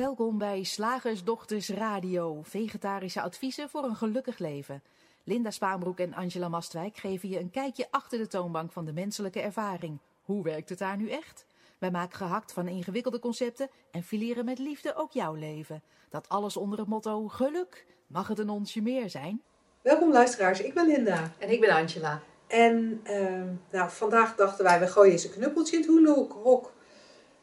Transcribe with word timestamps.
Welkom 0.00 0.38
bij 0.38 0.62
Slagersdochters 0.62 1.68
Radio, 1.68 2.40
vegetarische 2.42 3.20
adviezen 3.20 3.68
voor 3.68 3.84
een 3.84 3.96
gelukkig 3.96 4.38
leven. 4.38 4.82
Linda 5.24 5.50
Spaanbroek 5.50 5.98
en 5.98 6.14
Angela 6.14 6.48
Mastwijk 6.48 6.96
geven 6.96 7.28
je 7.28 7.38
een 7.38 7.50
kijkje 7.50 7.86
achter 7.90 8.18
de 8.18 8.26
toonbank 8.26 8.72
van 8.72 8.84
de 8.84 8.92
menselijke 8.92 9.40
ervaring. 9.40 9.98
Hoe 10.22 10.42
werkt 10.42 10.68
het 10.68 10.78
daar 10.78 10.96
nu 10.96 11.10
echt? 11.10 11.46
Wij 11.78 11.90
maken 11.90 12.16
gehakt 12.16 12.52
van 12.52 12.68
ingewikkelde 12.68 13.18
concepten 13.18 13.68
en 13.90 14.02
fileren 14.02 14.44
met 14.44 14.58
liefde 14.58 14.94
ook 14.94 15.12
jouw 15.12 15.34
leven. 15.34 15.82
Dat 16.10 16.28
alles 16.28 16.56
onder 16.56 16.78
het 16.78 16.88
motto 16.88 17.28
geluk. 17.28 17.86
Mag 18.06 18.28
het 18.28 18.38
een 18.38 18.50
onsje 18.50 18.82
meer 18.82 19.10
zijn? 19.10 19.42
Welkom 19.82 20.12
luisteraars, 20.12 20.60
ik 20.60 20.74
ben 20.74 20.86
Linda. 20.86 21.32
En 21.38 21.50
ik 21.50 21.60
ben 21.60 21.70
Angela. 21.70 22.22
En 22.46 23.00
ehm, 23.02 23.48
nou, 23.70 23.90
vandaag 23.90 24.34
dachten 24.34 24.64
wij, 24.64 24.80
we 24.80 24.86
gooien 24.86 25.12
eens 25.12 25.24
een 25.24 25.30
knuppeltje 25.30 25.76
in 25.76 25.82
het 25.82 25.90
hoenhok. 25.90 26.72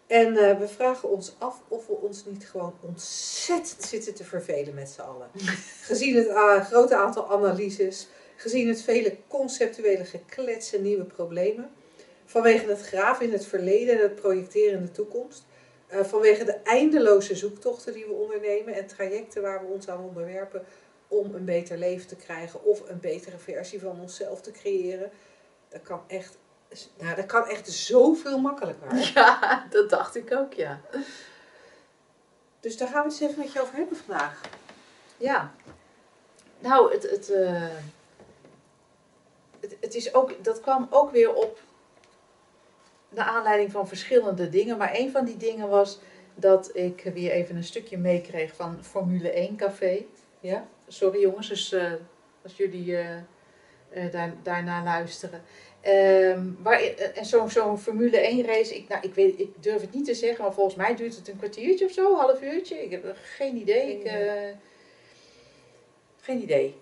En 0.07 0.37
eh, 0.37 0.59
we 0.59 0.67
vragen 0.67 1.09
ons 1.09 1.33
af 1.37 1.61
of 1.67 1.87
we 1.87 1.93
ons 1.93 2.25
niet 2.25 2.49
gewoon 2.49 2.73
ontzettend 2.81 3.83
zitten 3.83 4.13
te 4.13 4.23
vervelen 4.23 4.73
met 4.73 4.89
z'n 4.89 5.01
allen. 5.01 5.29
gezien 5.89 6.15
het 6.15 6.27
uh, 6.27 6.65
grote 6.65 6.95
aantal 6.95 7.31
analyses, 7.31 8.07
gezien 8.35 8.67
het 8.67 8.81
vele 8.81 9.17
conceptuele 9.27 10.05
geklets 10.05 10.73
en 10.73 10.81
nieuwe 10.81 11.03
problemen. 11.03 11.69
Vanwege 12.25 12.69
het 12.69 12.81
graven 12.81 13.25
in 13.25 13.31
het 13.31 13.45
verleden 13.45 13.95
en 13.95 14.01
het 14.01 14.15
projecteren 14.15 14.79
in 14.79 14.85
de 14.85 14.91
toekomst. 14.91 15.45
Uh, 15.93 16.03
vanwege 16.03 16.43
de 16.43 16.59
eindeloze 16.63 17.35
zoektochten 17.35 17.93
die 17.93 18.05
we 18.05 18.13
ondernemen 18.13 18.73
en 18.73 18.87
trajecten 18.87 19.41
waar 19.41 19.59
we 19.59 19.73
ons 19.73 19.89
aan 19.89 20.03
onderwerpen 20.03 20.65
om 21.07 21.35
een 21.35 21.45
beter 21.45 21.77
leven 21.77 22.07
te 22.07 22.15
krijgen 22.15 22.63
of 22.63 22.89
een 22.89 22.99
betere 22.99 23.37
versie 23.37 23.79
van 23.79 24.01
onszelf 24.01 24.41
te 24.41 24.51
creëren. 24.51 25.11
Dat 25.69 25.81
kan 25.81 26.01
echt, 26.07 26.37
nou, 26.97 27.15
dat 27.15 27.25
kan 27.25 27.47
echt 27.47 27.69
zoveel 27.69 28.39
makkelijker. 28.39 28.95
Ja, 29.13 29.65
dat 29.69 29.89
dacht 29.89 30.15
ik 30.15 30.33
ook, 30.33 30.53
ja. 30.53 30.81
Dus 32.59 32.77
daar 32.77 32.87
gaan 32.87 33.07
we 33.07 33.09
het 33.11 33.21
eens 33.21 33.31
even 33.31 33.43
met 33.43 33.53
je 33.53 33.61
over 33.61 33.75
hebben 33.75 33.97
vandaag. 33.97 34.41
Ja. 35.17 35.53
Nou, 36.59 36.93
het, 36.93 37.09
het, 37.09 37.29
uh, 37.29 37.67
het, 39.59 39.77
het 39.79 39.95
is 39.95 40.13
ook, 40.13 40.43
dat 40.43 40.61
kwam 40.61 40.87
ook 40.89 41.11
weer 41.11 41.33
op 41.33 41.59
naar 43.09 43.25
aanleiding 43.25 43.71
van 43.71 43.87
verschillende 43.87 44.49
dingen. 44.49 44.77
Maar 44.77 44.95
een 44.95 45.11
van 45.11 45.25
die 45.25 45.37
dingen 45.37 45.69
was 45.69 45.99
dat 46.35 46.75
ik 46.75 47.03
weer 47.13 47.31
even 47.31 47.55
een 47.55 47.63
stukje 47.63 47.97
meekreeg 47.97 48.55
van 48.55 48.83
Formule 48.83 49.29
1 49.29 49.55
Café. 49.55 50.05
Ja, 50.39 50.67
sorry 50.87 51.21
jongens, 51.21 51.47
dus 51.47 51.73
uh, 51.73 51.91
als 52.43 52.57
jullie 52.57 52.85
uh, 52.85 54.11
daar, 54.11 54.33
daarna 54.43 54.83
luisteren. 54.83 55.41
Um, 55.85 56.57
waar, 56.61 56.81
en 57.13 57.25
zo'n 57.25 57.49
zo 57.49 57.77
Formule 57.77 58.17
1 58.17 58.45
race, 58.45 58.75
ik, 58.75 58.87
nou, 58.87 59.01
ik, 59.03 59.13
weet, 59.13 59.39
ik 59.39 59.63
durf 59.63 59.81
het 59.81 59.93
niet 59.93 60.05
te 60.05 60.13
zeggen, 60.13 60.43
maar 60.43 60.53
volgens 60.53 60.75
mij 60.75 60.95
duurt 60.95 61.15
het 61.15 61.27
een 61.27 61.37
kwartiertje 61.37 61.85
of 61.85 61.91
zo, 61.91 62.11
een 62.11 62.19
half 62.19 62.41
uurtje. 62.41 62.83
Ik 62.83 62.91
heb 62.91 63.17
geen 63.21 63.55
idee. 63.55 64.01
Geen, 64.03 64.49
ik, 64.49 64.55
geen 66.21 66.41
idee. 66.41 66.75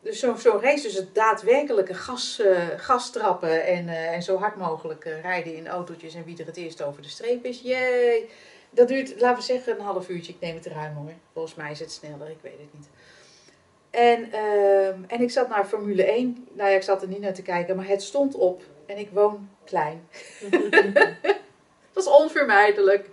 Dus 0.00 0.18
zo'n 0.18 0.38
zo 0.38 0.58
race, 0.62 0.82
dus 0.82 0.94
het 0.94 1.14
daadwerkelijke 1.14 1.94
gas, 1.94 2.42
gastrappen 2.76 3.66
en, 3.66 3.88
en 3.88 4.22
zo 4.22 4.36
hard 4.36 4.56
mogelijk 4.56 5.04
rijden 5.22 5.56
in 5.56 5.68
autootjes 5.68 6.14
en 6.14 6.24
wie 6.24 6.38
er 6.38 6.46
het 6.46 6.56
eerst 6.56 6.82
over 6.82 7.02
de 7.02 7.08
streep 7.08 7.44
is. 7.44 7.60
Jee! 7.60 8.28
Dat 8.70 8.88
duurt, 8.88 9.20
laten 9.20 9.36
we 9.36 9.42
zeggen, 9.42 9.78
een 9.78 9.84
half 9.84 10.08
uurtje. 10.08 10.32
Ik 10.32 10.40
neem 10.40 10.54
het 10.54 10.66
ruim 10.66 10.94
hoor. 10.94 11.12
Volgens 11.32 11.54
mij 11.54 11.70
is 11.70 11.80
het 11.80 11.92
sneller, 11.92 12.30
ik 12.30 12.38
weet 12.40 12.58
het 12.58 12.72
niet. 12.72 12.88
En, 13.94 14.28
uh, 14.32 14.86
en 14.88 15.20
ik 15.20 15.30
zat 15.30 15.48
naar 15.48 15.66
Formule 15.66 16.04
1. 16.04 16.46
Nou 16.52 16.70
ja, 16.70 16.76
ik 16.76 16.82
zat 16.82 17.02
er 17.02 17.08
niet 17.08 17.20
naar 17.20 17.34
te 17.34 17.42
kijken, 17.42 17.76
maar 17.76 17.86
het 17.86 18.02
stond 18.02 18.34
op. 18.34 18.62
En 18.86 18.98
ik 18.98 19.10
woon 19.12 19.48
klein. 19.64 20.08
dat 20.92 21.34
was 21.92 22.06
onvermijdelijk. 22.06 23.08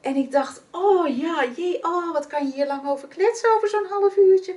En 0.00 0.16
ik 0.16 0.30
dacht, 0.30 0.62
oh 0.70 1.16
ja, 1.16 1.44
jee, 1.56 1.84
oh, 1.84 2.12
wat 2.12 2.26
kan 2.26 2.46
je 2.46 2.52
hier 2.52 2.66
lang 2.66 2.88
over 2.88 3.08
kletsen 3.08 3.54
over 3.56 3.68
zo'n 3.68 3.86
half 3.86 4.16
uurtje. 4.16 4.54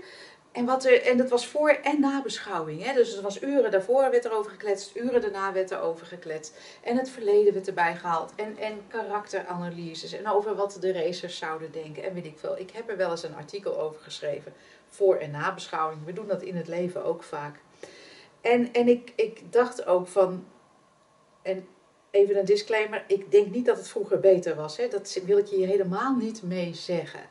En, 0.57 0.65
wat 0.65 0.85
er, 0.85 1.01
en 1.01 1.17
dat 1.17 1.29
was 1.29 1.47
voor- 1.47 1.79
en 1.83 1.99
nabeschouwing. 1.99 2.83
Hè? 2.83 2.93
Dus 2.93 3.11
het 3.11 3.21
was 3.21 3.41
uren 3.41 3.71
daarvoor 3.71 4.09
werd 4.11 4.25
er 4.25 4.31
over 4.31 4.51
gekletst, 4.51 4.95
uren 4.95 5.21
daarna 5.21 5.53
werd 5.53 5.71
er 5.71 5.79
over 5.79 6.05
gekletst. 6.05 6.57
En 6.83 6.97
het 6.97 7.09
verleden 7.09 7.53
werd 7.53 7.67
erbij 7.67 7.95
gehaald. 7.95 8.33
En, 8.35 8.57
en 8.57 8.81
karakteranalyses 8.87 10.13
en 10.13 10.27
over 10.27 10.55
wat 10.55 10.77
de 10.79 10.93
racers 10.93 11.37
zouden 11.37 11.71
denken. 11.71 12.03
En 12.03 12.13
weet 12.13 12.25
ik 12.25 12.37
veel. 12.37 12.57
Ik 12.57 12.71
heb 12.71 12.89
er 12.89 12.97
wel 12.97 13.11
eens 13.11 13.23
een 13.23 13.35
artikel 13.35 13.79
over 13.79 14.01
geschreven. 14.01 14.53
Voor- 14.89 15.15
en 15.15 15.31
nabeschouwing. 15.31 16.05
We 16.05 16.13
doen 16.13 16.27
dat 16.27 16.41
in 16.41 16.55
het 16.55 16.67
leven 16.67 17.03
ook 17.03 17.23
vaak. 17.23 17.59
En, 18.41 18.73
en 18.73 18.87
ik, 18.87 19.11
ik 19.15 19.51
dacht 19.51 19.85
ook 19.85 20.07
van... 20.07 20.45
En 21.41 21.67
even 22.11 22.37
een 22.37 22.45
disclaimer. 22.45 23.03
Ik 23.07 23.31
denk 23.31 23.51
niet 23.51 23.65
dat 23.65 23.77
het 23.77 23.87
vroeger 23.87 24.19
beter 24.19 24.55
was. 24.55 24.77
Hè? 24.77 24.87
Dat 24.87 25.19
wil 25.25 25.37
ik 25.37 25.47
je 25.47 25.65
helemaal 25.65 26.15
niet 26.15 26.43
mee 26.43 26.73
zeggen. 26.73 27.29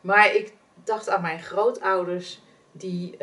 Maar 0.00 0.34
ik 0.34 0.52
dacht 0.84 1.08
aan 1.08 1.22
mijn 1.22 1.42
grootouders 1.42 2.40
die, 2.72 3.12
uh, 3.12 3.18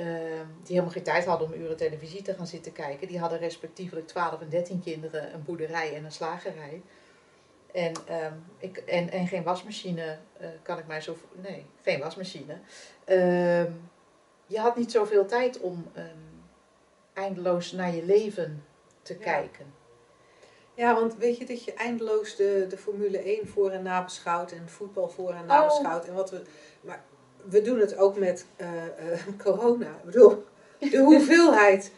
die 0.63 0.67
helemaal 0.67 0.89
geen 0.89 1.03
tijd 1.03 1.25
hadden 1.25 1.47
om 1.47 1.61
uren 1.61 1.77
televisie 1.77 2.21
te 2.21 2.33
gaan 2.33 2.47
zitten 2.47 2.71
kijken. 2.71 3.07
Die 3.07 3.19
hadden 3.19 3.39
respectievelijk 3.39 4.07
12 4.07 4.41
en 4.41 4.49
13 4.49 4.81
kinderen, 4.81 5.33
een 5.33 5.43
boerderij 5.43 5.95
en 5.95 6.05
een 6.05 6.11
slagerij. 6.11 6.81
En, 7.71 7.93
um, 8.25 8.43
ik, 8.57 8.77
en, 8.77 9.09
en 9.09 9.27
geen 9.27 9.43
wasmachine, 9.43 10.17
uh, 10.41 10.47
kan 10.61 10.77
ik 10.77 10.87
mij 10.87 11.01
zo... 11.01 11.17
Nee, 11.41 11.65
geen 11.81 11.99
wasmachine. 11.99 12.53
Um, 13.05 13.89
je 14.45 14.59
had 14.59 14.77
niet 14.77 14.91
zoveel 14.91 15.25
tijd 15.25 15.59
om 15.59 15.91
um, 15.97 16.43
eindeloos 17.13 17.71
naar 17.71 17.95
je 17.95 18.05
leven 18.05 18.63
te 19.01 19.13
Ja. 19.13 19.19
kijken. 19.19 19.73
Ja, 20.73 20.93
want 20.93 21.15
weet 21.15 21.37
je 21.37 21.45
dat 21.45 21.63
je 21.63 21.73
eindeloos 21.73 22.35
de, 22.35 22.65
de 22.69 22.77
Formule 22.77 23.17
1 23.17 23.47
voor 23.47 23.71
en 23.71 23.83
nabeschouwt 23.83 24.51
en 24.51 24.69
voetbal 24.69 25.09
voor 25.09 25.31
en 25.33 25.45
nabeschouwt. 25.45 26.05
En 26.05 26.13
wat 26.13 26.31
we, 26.31 26.41
maar 26.81 27.03
we 27.49 27.61
doen 27.61 27.79
het 27.79 27.97
ook 27.97 28.17
met 28.17 28.45
eh, 28.55 29.13
eh, 29.13 29.19
corona. 29.43 29.87
Ik 29.89 30.03
bedoel, 30.05 30.45
de 30.79 30.97
hoeveelheid 30.97 31.91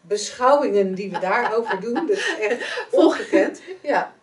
beschouwingen 0.00 0.94
die 0.94 1.10
we 1.10 1.18
daarover 1.18 1.80
doen, 1.80 1.94
dat 1.94 2.10
is 2.10 2.36
echt 2.38 2.78
ongekend. 3.04 3.60
Ja, 3.82 4.14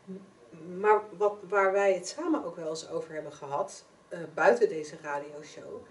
Maar 0.79 1.01
wat, 1.17 1.35
waar 1.49 1.71
wij 1.71 1.93
het 1.93 2.07
samen 2.07 2.45
ook 2.45 2.55
wel 2.55 2.69
eens 2.69 2.89
over 2.89 3.13
hebben 3.13 3.33
gehad, 3.33 3.83
eh, 4.07 4.19
buiten 4.33 4.69
deze 4.69 4.95
radioshow, 5.01 5.85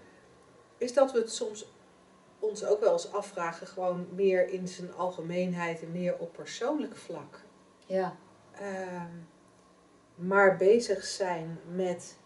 is 0.77 0.93
dat 0.93 1.11
we 1.11 1.17
het 1.17 1.31
soms 1.31 1.67
ons 2.39 2.65
ook 2.65 2.79
wel 2.79 2.91
eens 2.91 3.11
afvragen, 3.11 3.67
gewoon 3.67 4.07
meer 4.15 4.49
in 4.49 4.67
zijn 4.67 4.93
algemeenheid 4.93 5.81
en 5.81 5.91
meer 5.91 6.15
op 6.17 6.33
persoonlijk 6.33 6.95
vlak. 6.95 7.39
ja, 7.85 8.15
Ehm, 8.59 9.11
maar 10.15 10.57
bezig 10.57 11.03
zijn 11.03 11.59
met 11.71 12.17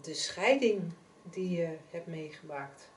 de 0.00 0.14
scheiding 0.14 0.92
die 1.30 1.56
je 1.60 1.76
hebt 1.90 2.06
meegemaakt. 2.06 2.88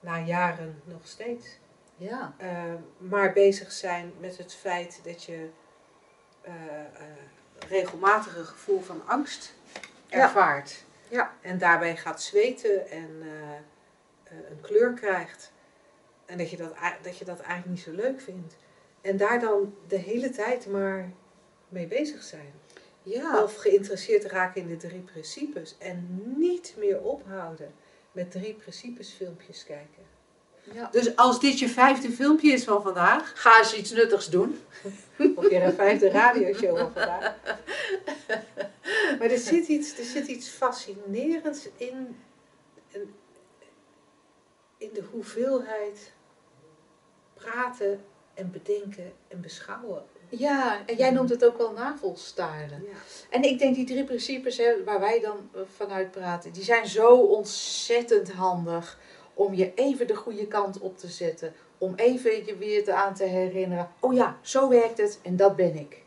Na 0.00 0.18
jaren 0.20 0.82
nog 0.84 1.00
steeds. 1.06 1.58
ja, 1.96 2.34
Ehm, 2.38 2.76
maar 2.98 3.32
bezig 3.32 3.72
zijn 3.72 4.12
met 4.20 4.38
het 4.38 4.54
feit 4.54 5.00
dat 5.04 5.24
je 5.24 5.48
eh, 6.40 6.54
eh, 6.80 6.84
regelmatig 7.68 8.36
een 8.36 8.44
gevoel 8.46 8.80
van 8.80 9.02
angst 9.06 9.54
Ja. 10.06 10.18
ervaart. 10.22 10.84
Ja. 11.08 11.32
En 11.40 11.58
daarbij 11.58 11.96
gaat 11.96 12.22
zweten 12.22 12.90
en 12.90 13.22
eh, 13.22 14.36
een 14.50 14.60
kleur 14.60 14.92
krijgt. 14.92 15.52
En 16.26 16.38
dat 16.38 16.50
je 16.50 16.56
dat, 16.56 16.74
dat 17.02 17.18
je 17.18 17.24
dat 17.24 17.40
eigenlijk 17.40 17.68
niet 17.70 17.80
zo 17.80 17.90
leuk 18.02 18.20
vindt. 18.20 18.56
En 19.00 19.16
daar 19.16 19.40
dan 19.40 19.74
de 19.86 19.96
hele 19.96 20.30
tijd 20.30 20.66
maar 20.66 21.10
mee 21.68 21.86
bezig 21.86 22.22
zijn. 22.22 22.52
Ja. 23.08 23.42
Of 23.42 23.56
geïnteresseerd 23.56 24.24
raken 24.24 24.60
in 24.60 24.68
de 24.68 24.76
drie 24.76 25.00
principes. 25.00 25.76
En 25.78 26.22
niet 26.36 26.74
meer 26.76 27.00
ophouden 27.00 27.74
met 28.12 28.30
drie 28.30 28.54
principes 28.54 29.10
filmpjes 29.10 29.64
kijken. 29.64 30.02
ja. 30.72 30.88
Dus 30.90 31.16
als 31.16 31.40
dit 31.40 31.58
je 31.58 31.68
vijfde 31.68 32.10
filmpje 32.10 32.52
is 32.52 32.64
van 32.64 32.82
vandaag, 32.82 33.32
Ga 33.34 33.58
eens 33.58 33.74
iets 33.74 33.90
nuttigs 33.90 34.30
doen. 34.30 34.60
of 35.36 35.50
je 35.50 35.62
een 35.62 35.72
vijfde 35.72 36.10
radioshow 36.10 36.78
van 36.78 36.92
vandaag. 36.92 37.34
Maar 39.18 39.30
er 39.30 39.38
zit 39.38 39.68
iets, 39.68 39.98
er 39.98 40.04
zit 40.04 40.26
iets 40.26 40.48
fascinerends 40.48 41.68
in, 41.76 42.16
in, 42.88 43.14
in 44.76 44.90
de 44.92 45.02
hoeveelheid 45.10 46.12
praten 47.34 48.04
en 48.34 48.50
bedenken 48.50 49.12
en 49.28 49.40
beschouwen. 49.40 50.04
Ja, 50.28 50.86
en 50.86 50.96
jij 50.96 51.10
noemt 51.10 51.30
het 51.30 51.44
ook 51.44 51.58
wel 51.58 51.72
navelstaren. 51.72 52.82
Ja. 52.86 52.96
En 53.30 53.42
ik 53.42 53.58
denk 53.58 53.74
die 53.74 53.86
drie 53.86 54.04
principes 54.04 54.56
hè, 54.56 54.84
waar 54.84 55.00
wij 55.00 55.20
dan 55.20 55.50
eh, 55.54 55.60
vanuit 55.76 56.10
praten, 56.10 56.52
die 56.52 56.64
zijn 56.64 56.86
zo 56.86 57.08
ontzettend 57.16 58.32
handig 58.32 58.98
om 59.34 59.54
je 59.54 59.74
even 59.74 60.06
de 60.06 60.16
goede 60.16 60.46
kant 60.46 60.78
op 60.78 60.98
te 60.98 61.08
zetten. 61.08 61.54
Om 61.78 61.94
even 61.94 62.46
je 62.46 62.56
weer 62.56 62.84
te 62.84 62.94
aan 62.94 63.14
te 63.14 63.24
herinneren. 63.24 63.90
Oh 64.00 64.14
ja, 64.14 64.38
zo 64.40 64.68
werkt 64.68 64.98
het 64.98 65.18
en 65.22 65.36
dat 65.36 65.56
ben 65.56 65.76
ik. 65.76 66.02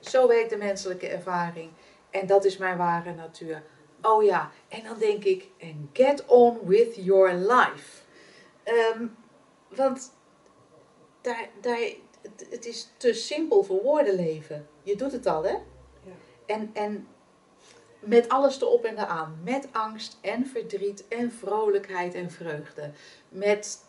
Zo 0.00 0.28
werkt 0.28 0.50
de 0.50 0.56
menselijke 0.56 1.08
ervaring. 1.08 1.70
En 2.10 2.26
dat 2.26 2.44
is 2.44 2.56
mijn 2.56 2.76
ware 2.76 3.14
natuur. 3.14 3.62
Oh 4.02 4.24
ja, 4.24 4.50
en 4.68 4.84
dan 4.84 4.98
denk 4.98 5.24
ik, 5.24 5.48
en 5.58 5.90
get 5.92 6.26
on 6.26 6.58
with 6.64 6.94
your 6.94 7.34
life. 7.34 8.02
Ehm, 8.62 9.06
want 9.68 10.12
daar, 11.20 11.48
daar, 11.60 11.80
het, 12.24 12.46
het 12.50 12.66
is 12.66 12.90
te 12.96 13.12
simpel 13.12 13.62
voor 13.62 13.82
woorden 13.82 14.14
leven. 14.14 14.66
Je 14.82 14.96
doet 14.96 15.12
het 15.12 15.26
al, 15.26 15.44
hè? 15.44 15.52
Ja. 15.52 16.12
En, 16.46 16.70
en 16.72 17.08
met 17.98 18.28
alles 18.28 18.60
erop 18.60 18.84
en 18.84 18.98
eraan. 18.98 19.40
Met 19.44 19.68
angst 19.72 20.18
en 20.20 20.46
verdriet 20.46 21.08
en 21.08 21.32
vrolijkheid 21.32 22.14
en 22.14 22.30
vreugde. 22.30 22.90
Met 23.28 23.84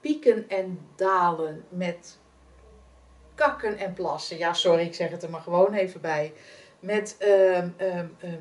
pieken 0.00 0.48
en 0.48 0.88
dalen. 0.96 1.64
Met 1.68 2.18
kakken 3.34 3.78
en 3.78 3.92
plassen. 3.92 4.38
Ja, 4.38 4.52
sorry, 4.52 4.84
ik 4.84 4.94
zeg 4.94 5.10
het 5.10 5.22
er 5.22 5.30
maar 5.30 5.40
gewoon 5.40 5.72
even 5.72 6.00
bij. 6.00 6.32
Met 6.80 7.16
ehm, 7.18 7.68
ehm, 7.76 8.06
ehm, 8.20 8.40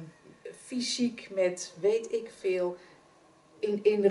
fysiek, 0.52 1.30
met 1.31 1.74
weet 1.80 2.12
ik 2.12 2.31
veel. 2.38 2.75
In, 3.60 3.80
in, 3.84 4.02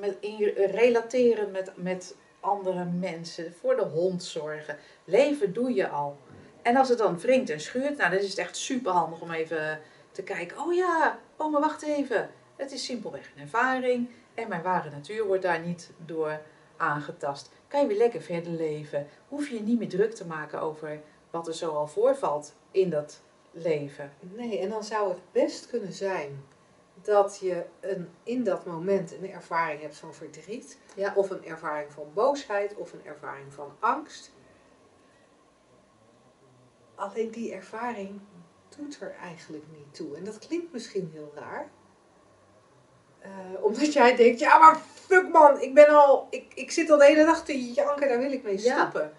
met, 0.00 0.16
in 0.20 0.36
relateren 0.54 1.50
met, 1.50 1.72
met 1.76 2.16
andere 2.40 2.84
mensen. 2.84 3.54
Voor 3.60 3.76
de 3.76 3.82
hond 3.82 4.24
zorgen. 4.24 4.76
Leven 5.04 5.52
doe 5.52 5.74
je 5.74 5.88
al. 5.88 6.18
En 6.62 6.76
als 6.76 6.88
het 6.88 6.98
dan 6.98 7.18
wringt 7.18 7.50
en 7.50 7.60
schuurt, 7.60 7.96
nou, 7.96 8.10
dan 8.10 8.18
is 8.18 8.28
het 8.28 8.38
echt 8.38 8.56
super 8.56 8.92
handig 8.92 9.20
om 9.20 9.30
even 9.30 9.80
te 10.12 10.22
kijken. 10.22 10.58
Oh 10.58 10.74
ja, 10.74 11.18
oh 11.36 11.52
maar 11.52 11.60
wacht 11.60 11.82
even. 11.82 12.30
Het 12.56 12.72
is 12.72 12.84
simpelweg 12.84 13.30
een 13.34 13.42
ervaring. 13.42 14.08
En 14.34 14.48
mijn 14.48 14.62
ware 14.62 14.90
natuur 14.90 15.26
wordt 15.26 15.42
daar 15.42 15.60
niet 15.60 15.90
door 16.04 16.40
aangetast. 16.76 17.50
Kan 17.68 17.80
je 17.80 17.86
weer 17.86 17.96
lekker 17.96 18.22
verder 18.22 18.52
leven. 18.52 19.06
Hoef 19.28 19.48
je 19.48 19.54
je 19.54 19.62
niet 19.62 19.78
meer 19.78 19.88
druk 19.88 20.14
te 20.14 20.26
maken 20.26 20.60
over 20.60 21.00
wat 21.30 21.46
er 21.46 21.54
zo 21.54 21.70
al 21.70 21.86
voorvalt 21.86 22.54
in 22.70 22.90
dat 22.90 23.20
leven. 23.50 24.12
Nee, 24.20 24.58
en 24.58 24.68
dan 24.68 24.84
zou 24.84 25.08
het 25.08 25.20
best 25.32 25.66
kunnen 25.66 25.92
zijn 25.92 26.44
dat 27.02 27.38
je 27.40 27.64
een, 27.80 28.08
in 28.22 28.44
dat 28.44 28.66
moment 28.66 29.12
een 29.12 29.30
ervaring 29.30 29.80
hebt 29.80 29.96
van 29.96 30.14
verdriet. 30.14 30.78
Ja. 30.94 31.12
Of 31.16 31.30
een 31.30 31.44
ervaring 31.44 31.92
van 31.92 32.10
boosheid. 32.14 32.74
Of 32.74 32.92
een 32.92 33.04
ervaring 33.04 33.52
van 33.52 33.76
angst. 33.78 34.32
Alleen 36.94 37.30
die 37.30 37.52
ervaring 37.52 38.20
doet 38.76 39.00
er 39.00 39.14
eigenlijk 39.14 39.64
niet 39.76 39.94
toe. 39.94 40.16
En 40.16 40.24
dat 40.24 40.38
klinkt 40.38 40.72
misschien 40.72 41.10
heel 41.12 41.32
raar. 41.34 41.70
Uh, 43.24 43.64
omdat 43.64 43.92
jij 43.92 44.16
denkt, 44.16 44.40
ja 44.40 44.58
maar 44.58 44.80
fuck 44.94 45.28
man, 45.28 45.60
ik 45.60 45.74
ben 45.74 45.88
al, 45.88 46.26
ik, 46.30 46.54
ik 46.54 46.70
zit 46.70 46.90
al 46.90 46.98
de 46.98 47.04
hele 47.04 47.24
dag 47.24 47.44
te 47.44 47.72
janken, 47.72 48.08
daar 48.08 48.18
wil 48.18 48.32
ik 48.32 48.42
mee 48.42 48.58
stoppen. 48.58 49.00
Ja. 49.00 49.12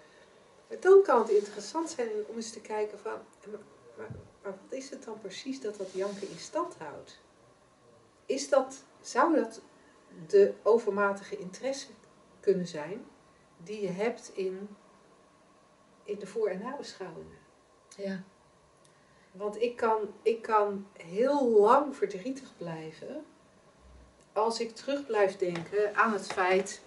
Maar 0.68 0.80
dan 0.80 1.02
kan 1.02 1.18
het 1.18 1.30
interessant 1.30 1.90
zijn 1.90 2.08
om 2.26 2.36
eens 2.36 2.52
te 2.52 2.60
kijken 2.60 2.98
van, 2.98 3.12
maar, 3.96 4.08
maar, 4.42 4.52
wat 4.52 4.78
is 4.78 4.90
het 4.90 5.04
dan 5.04 5.20
precies 5.20 5.60
dat 5.60 5.76
dat 5.76 5.92
janken 5.92 6.28
in 6.28 6.38
stand 6.38 6.74
houdt? 6.78 7.20
Is 8.32 8.48
dat, 8.48 8.84
zou 9.00 9.34
dat 9.34 9.60
de 10.26 10.54
overmatige 10.62 11.38
interesse 11.38 11.90
kunnen 12.40 12.66
zijn 12.66 13.04
die 13.56 13.80
je 13.80 13.88
hebt 13.88 14.30
in, 14.34 14.76
in 16.04 16.18
de 16.18 16.26
voor- 16.26 16.48
en 16.48 16.58
nabeschouwingen? 16.58 17.38
Ja. 17.96 18.22
Want 19.32 19.62
ik 19.62 19.76
kan, 19.76 20.14
ik 20.22 20.42
kan 20.42 20.86
heel 20.92 21.48
lang 21.48 21.96
verdrietig 21.96 22.56
blijven 22.56 23.24
als 24.32 24.60
ik 24.60 24.74
terug 24.74 25.06
blijf 25.06 25.36
denken 25.36 25.96
aan 25.96 26.12
het 26.12 26.26
feit 26.26 26.82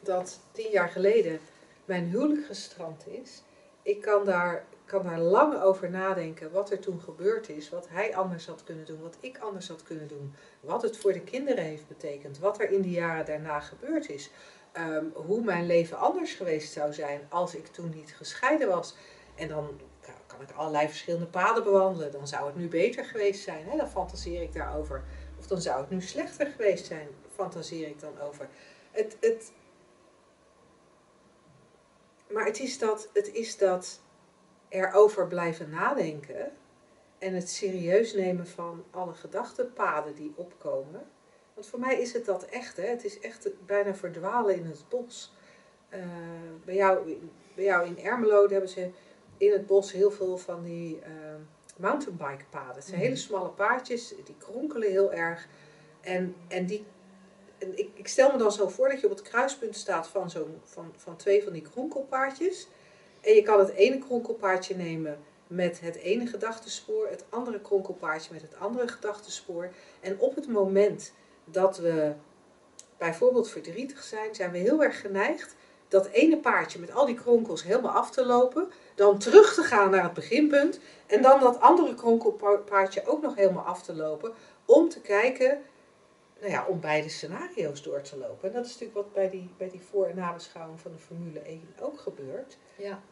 dat 0.00 0.40
tien 0.52 0.70
jaar 0.70 0.88
geleden 0.88 1.40
mijn 1.84 2.08
huwelijk 2.08 2.46
gestrand 2.46 3.06
is. 3.06 3.42
Ik 3.82 4.00
kan 4.00 4.24
daar, 4.24 4.64
kan 4.90 5.02
daar 5.02 5.20
lang 5.20 5.60
over 5.62 5.90
nadenken 5.90 6.52
wat 6.52 6.70
er 6.70 6.78
toen 6.78 7.00
gebeurd 7.00 7.48
is, 7.48 7.68
wat 7.68 7.88
hij 7.88 8.16
anders 8.16 8.46
had 8.46 8.64
kunnen 8.64 8.84
doen, 8.84 9.00
wat 9.00 9.16
ik 9.20 9.38
anders 9.38 9.68
had 9.68 9.82
kunnen 9.82 10.08
doen, 10.08 10.34
wat 10.60 10.82
het 10.82 10.96
voor 10.96 11.12
de 11.12 11.20
kinderen 11.20 11.64
heeft 11.64 11.88
betekend, 11.88 12.38
wat 12.38 12.60
er 12.60 12.70
in 12.70 12.82
de 12.82 12.90
jaren 12.90 13.24
daarna 13.24 13.60
gebeurd 13.60 14.08
is, 14.08 14.30
ehm, 14.72 15.04
hoe 15.14 15.44
mijn 15.44 15.66
leven 15.66 15.98
anders 15.98 16.34
geweest 16.34 16.72
zou 16.72 16.92
zijn 16.92 17.20
als 17.28 17.54
ik 17.54 17.66
toen 17.66 17.92
niet 17.94 18.14
gescheiden 18.16 18.68
was. 18.68 18.96
En 19.34 19.48
dan 19.48 19.80
kan 20.26 20.40
ik 20.40 20.50
allerlei 20.50 20.88
verschillende 20.88 21.26
paden 21.26 21.64
bewandelen. 21.64 22.12
Dan 22.12 22.28
zou 22.28 22.46
het 22.46 22.56
nu 22.56 22.68
beter 22.68 23.04
geweest 23.04 23.42
zijn. 23.42 23.68
Hè? 23.68 23.76
Dan 23.76 23.90
fantaseer 23.90 24.42
ik 24.42 24.52
daarover. 24.52 25.04
Of 25.38 25.46
dan 25.46 25.60
zou 25.60 25.80
het 25.80 25.90
nu 25.90 26.00
slechter 26.00 26.46
geweest 26.46 26.86
zijn. 26.86 27.08
Fantaseer 27.34 27.88
ik 27.88 28.00
dan 28.00 28.20
over. 28.20 28.48
Het, 28.90 29.16
het, 29.20 29.52
maar 32.30 32.44
het 32.44 32.60
is, 32.60 32.78
dat, 32.78 33.08
het 33.12 33.32
is 33.32 33.58
dat 33.58 34.00
erover 34.70 35.26
blijven 35.26 35.70
nadenken. 35.70 36.52
En 37.18 37.34
het 37.34 37.50
serieus 37.50 38.14
nemen 38.14 38.46
van 38.46 38.84
alle 38.90 39.14
gedachtenpaden 39.14 40.14
die 40.14 40.32
opkomen. 40.36 41.02
Want 41.54 41.66
voor 41.66 41.80
mij 41.80 42.00
is 42.00 42.12
het 42.12 42.24
dat 42.24 42.44
echt. 42.44 42.76
Hè? 42.76 42.86
Het 42.86 43.04
is 43.04 43.20
echt 43.20 43.48
bijna 43.66 43.94
verdwalen 43.94 44.56
in 44.56 44.66
het 44.66 44.84
bos. 44.88 45.32
Uh, 45.94 45.98
bij, 46.64 46.74
jou, 46.74 47.18
bij 47.54 47.64
jou 47.64 47.86
in 47.86 47.98
Ermelo 47.98 48.48
hebben 48.48 48.68
ze 48.68 48.90
in 49.36 49.52
het 49.52 49.66
bos 49.66 49.92
heel 49.92 50.10
veel 50.10 50.38
van 50.38 50.62
die 50.62 50.96
uh, 50.96 51.04
mountainbike 51.76 52.44
paden. 52.50 52.74
Het 52.74 52.84
zijn 52.84 52.96
mhm. 52.96 53.04
hele 53.04 53.16
smalle 53.16 53.48
paadjes, 53.48 54.14
die 54.24 54.36
kronkelen 54.38 54.90
heel 54.90 55.12
erg. 55.12 55.48
En, 56.00 56.36
en, 56.48 56.66
die, 56.66 56.86
en 57.58 57.78
ik, 57.78 57.90
ik, 57.94 58.08
stel 58.08 58.32
me 58.32 58.38
dan 58.38 58.52
zo 58.52 58.68
voor 58.68 58.88
dat 58.88 59.00
je 59.00 59.06
op 59.06 59.16
het 59.16 59.22
kruispunt 59.22 59.76
staat 59.76 60.08
van, 60.08 60.30
zo, 60.30 60.46
van, 60.64 60.92
van 60.96 61.16
twee 61.16 61.42
van 61.42 61.52
die 61.52 61.62
kronkelpaardjes. 61.62 62.68
En 63.20 63.34
je 63.34 63.42
kan 63.42 63.58
het 63.58 63.70
ene 63.70 63.98
kronkelpaardje 63.98 64.76
nemen 64.76 65.18
met 65.46 65.80
het 65.80 65.96
ene 65.96 66.26
gedachtespoor, 66.26 67.08
het 67.08 67.24
andere 67.28 67.60
kronkelpaardje 67.60 68.32
met 68.32 68.42
het 68.42 68.56
andere 68.58 68.88
gedachtespoor. 68.88 69.70
En 70.00 70.18
op 70.18 70.34
het 70.34 70.48
moment 70.48 71.12
dat 71.44 71.78
we 71.78 72.12
bijvoorbeeld 72.98 73.50
verdrietig 73.50 74.02
zijn, 74.02 74.34
zijn 74.34 74.50
we 74.50 74.58
heel 74.58 74.82
erg 74.82 75.00
geneigd 75.00 75.54
dat 75.88 76.06
ene 76.06 76.38
paardje 76.38 76.78
met 76.78 76.94
al 76.94 77.06
die 77.06 77.14
kronkels 77.14 77.62
helemaal 77.62 77.92
af 77.92 78.10
te 78.10 78.26
lopen, 78.26 78.70
dan 78.94 79.18
terug 79.18 79.54
te 79.54 79.62
gaan 79.62 79.90
naar 79.90 80.02
het 80.02 80.14
beginpunt 80.14 80.80
en 81.06 81.22
dan 81.22 81.40
dat 81.40 81.60
andere 81.60 81.94
kronkelpaardje 81.94 83.06
ook 83.06 83.22
nog 83.22 83.34
helemaal 83.34 83.64
af 83.64 83.82
te 83.82 83.94
lopen 83.94 84.32
om 84.64 84.88
te 84.88 85.00
kijken, 85.00 85.62
nou 86.40 86.52
ja, 86.52 86.66
om 86.66 86.80
beide 86.80 87.08
scenario's 87.08 87.82
door 87.82 88.00
te 88.00 88.16
lopen. 88.16 88.48
En 88.48 88.54
dat 88.54 88.64
is 88.64 88.70
natuurlijk 88.70 88.98
wat 88.98 89.12
bij 89.12 89.30
die, 89.30 89.50
bij 89.56 89.70
die 89.70 89.82
voor- 89.90 90.06
en 90.06 90.16
nabeschouwing 90.16 90.80
van 90.80 90.92
de 90.92 90.98
Formule 90.98 91.40
1 91.40 91.74
ook 91.80 92.00
gebeurt. 92.00 92.56
Ja. 92.80 93.02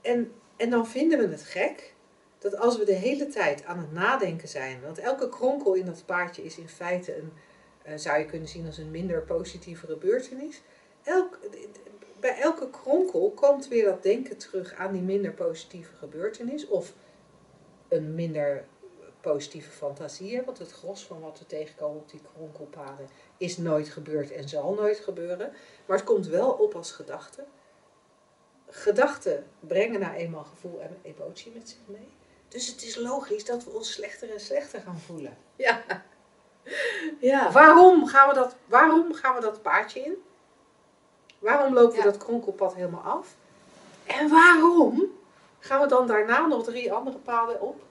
En, 0.00 0.32
en 0.56 0.70
dan 0.70 0.86
vinden 0.86 1.18
we 1.18 1.26
het 1.28 1.42
gek 1.42 1.94
dat 2.38 2.56
als 2.56 2.78
we 2.78 2.84
de 2.84 2.92
hele 2.92 3.26
tijd 3.26 3.64
aan 3.64 3.78
het 3.78 3.92
nadenken 3.92 4.48
zijn, 4.48 4.80
want 4.82 4.98
elke 4.98 5.28
kronkel 5.28 5.74
in 5.74 5.86
dat 5.86 6.02
paardje 6.06 6.44
is 6.44 6.58
in 6.58 6.68
feite 6.68 7.16
een, 7.16 7.32
uh, 7.86 7.92
zou 7.96 8.18
je 8.18 8.24
kunnen 8.24 8.48
zien 8.48 8.66
als 8.66 8.78
een 8.78 8.90
minder 8.90 9.22
positieve 9.22 9.86
gebeurtenis. 9.86 10.62
Elk, 11.02 11.38
bij 12.20 12.40
elke 12.40 12.70
kronkel 12.70 13.30
komt 13.30 13.68
weer 13.68 13.84
dat 13.84 14.02
denken 14.02 14.36
terug 14.36 14.74
aan 14.74 14.92
die 14.92 15.02
minder 15.02 15.32
positieve 15.32 15.96
gebeurtenis. 15.96 16.66
Of 16.68 16.94
een 17.88 18.14
minder 18.14 18.64
positieve 19.20 19.70
fantasie. 19.70 20.42
Want 20.42 20.58
het 20.58 20.72
gros 20.72 21.06
van 21.06 21.20
wat 21.20 21.38
we 21.38 21.46
tegenkomen 21.46 22.00
op 22.00 22.10
die 22.10 22.20
kronkelpaden 22.34 23.08
is 23.36 23.56
nooit 23.56 23.88
gebeurd 23.88 24.32
en 24.32 24.48
zal 24.48 24.74
nooit 24.74 24.98
gebeuren. 24.98 25.52
Maar 25.86 25.96
het 25.96 26.06
komt 26.06 26.26
wel 26.26 26.50
op 26.50 26.74
als 26.74 26.92
gedachte. 26.92 27.44
Gedachten 28.74 29.46
brengen 29.60 30.00
nou 30.00 30.14
eenmaal 30.14 30.44
gevoel 30.44 30.80
en 30.80 30.98
emotie 31.02 31.52
met 31.54 31.68
zich 31.68 31.78
mee. 31.86 32.08
Dus 32.48 32.66
het 32.66 32.82
is 32.82 32.96
logisch 32.96 33.44
dat 33.44 33.64
we 33.64 33.70
ons 33.70 33.92
slechter 33.92 34.30
en 34.30 34.40
slechter 34.40 34.80
gaan 34.80 34.98
voelen. 34.98 35.36
Ja. 35.56 35.82
ja. 37.30 37.50
Waarom, 37.50 38.06
gaan 38.06 38.28
we 38.28 38.34
dat, 38.34 38.56
waarom 38.66 39.14
gaan 39.14 39.34
we 39.34 39.40
dat 39.40 39.62
paardje 39.62 40.00
in? 40.00 40.22
Waarom 41.38 41.74
lopen 41.74 41.96
we 41.96 42.02
dat 42.02 42.16
kronkelpad 42.16 42.74
helemaal 42.74 43.02
af? 43.02 43.34
En 44.06 44.28
waarom 44.28 45.12
gaan 45.58 45.80
we 45.80 45.86
dan 45.86 46.06
daarna 46.06 46.46
nog 46.46 46.64
drie 46.64 46.92
andere 46.92 47.18
paden 47.18 47.60
op, 47.60 47.82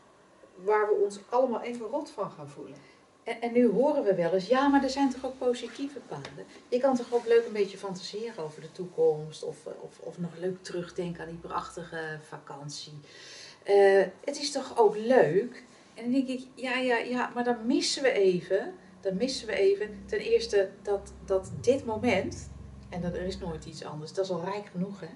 waar 0.56 0.88
we 0.88 0.94
ons 0.94 1.20
allemaal 1.30 1.62
even 1.62 1.86
rot 1.86 2.10
van 2.10 2.32
gaan 2.32 2.50
voelen? 2.50 2.78
En, 3.24 3.42
en, 3.42 3.54
nu 3.54 3.70
horen 3.70 4.04
we 4.04 4.16
wel 4.16 4.34
eens, 4.34 4.48
ja, 4.48 4.68
maar 4.68 4.84
er 4.84 4.90
zijn 4.90 5.10
toch 5.10 5.26
ook 5.26 5.38
positieve 5.38 6.00
paden? 6.08 6.46
Je 6.68 6.80
kan 6.80 6.96
toch 6.96 7.14
ook 7.14 7.26
leuk 7.26 7.46
een 7.46 7.54
beetje 7.54 7.78
fantaseren 7.78 8.44
over 8.44 8.62
de 8.62 8.72
toekomst, 8.72 9.44
of, 9.44 9.58
of, 9.66 10.00
of 10.00 10.18
nog 10.18 10.32
leuk 10.40 10.64
terugdenken 10.64 11.22
aan 11.22 11.30
die 11.30 11.38
prachtige 11.38 12.20
vakantie. 12.28 12.94
Uh, 13.70 14.04
het 14.26 14.40
is 14.40 14.52
toch 14.52 14.78
ook 14.78 14.98
leuk? 14.98 15.64
En 15.94 16.04
dan 16.04 16.12
denk 16.12 16.28
ik, 16.28 16.48
ja, 16.56 16.78
ja, 16.78 16.98
ja, 16.98 17.32
maar 17.34 17.44
dan 17.44 17.66
missen 17.66 18.04
we 18.04 18.12
even, 18.12 18.74
dan 19.02 19.18
missen 19.18 19.48
we 19.48 19.54
even 19.54 20.04
ten 20.06 20.20
eerste 20.20 20.70
dat, 20.82 21.14
dat 21.26 21.52
dit 21.62 21.86
moment, 21.86 22.50
en 22.90 23.02
dat 23.02 23.14
er 23.14 23.22
is 23.22 23.38
nooit 23.38 23.66
iets 23.66 23.84
anders. 23.84 24.14
Dat 24.14 24.26
is 24.26 24.32
al 24.32 24.44
rijk 24.44 24.66
genoeg, 24.66 25.00
hè? 25.00 25.10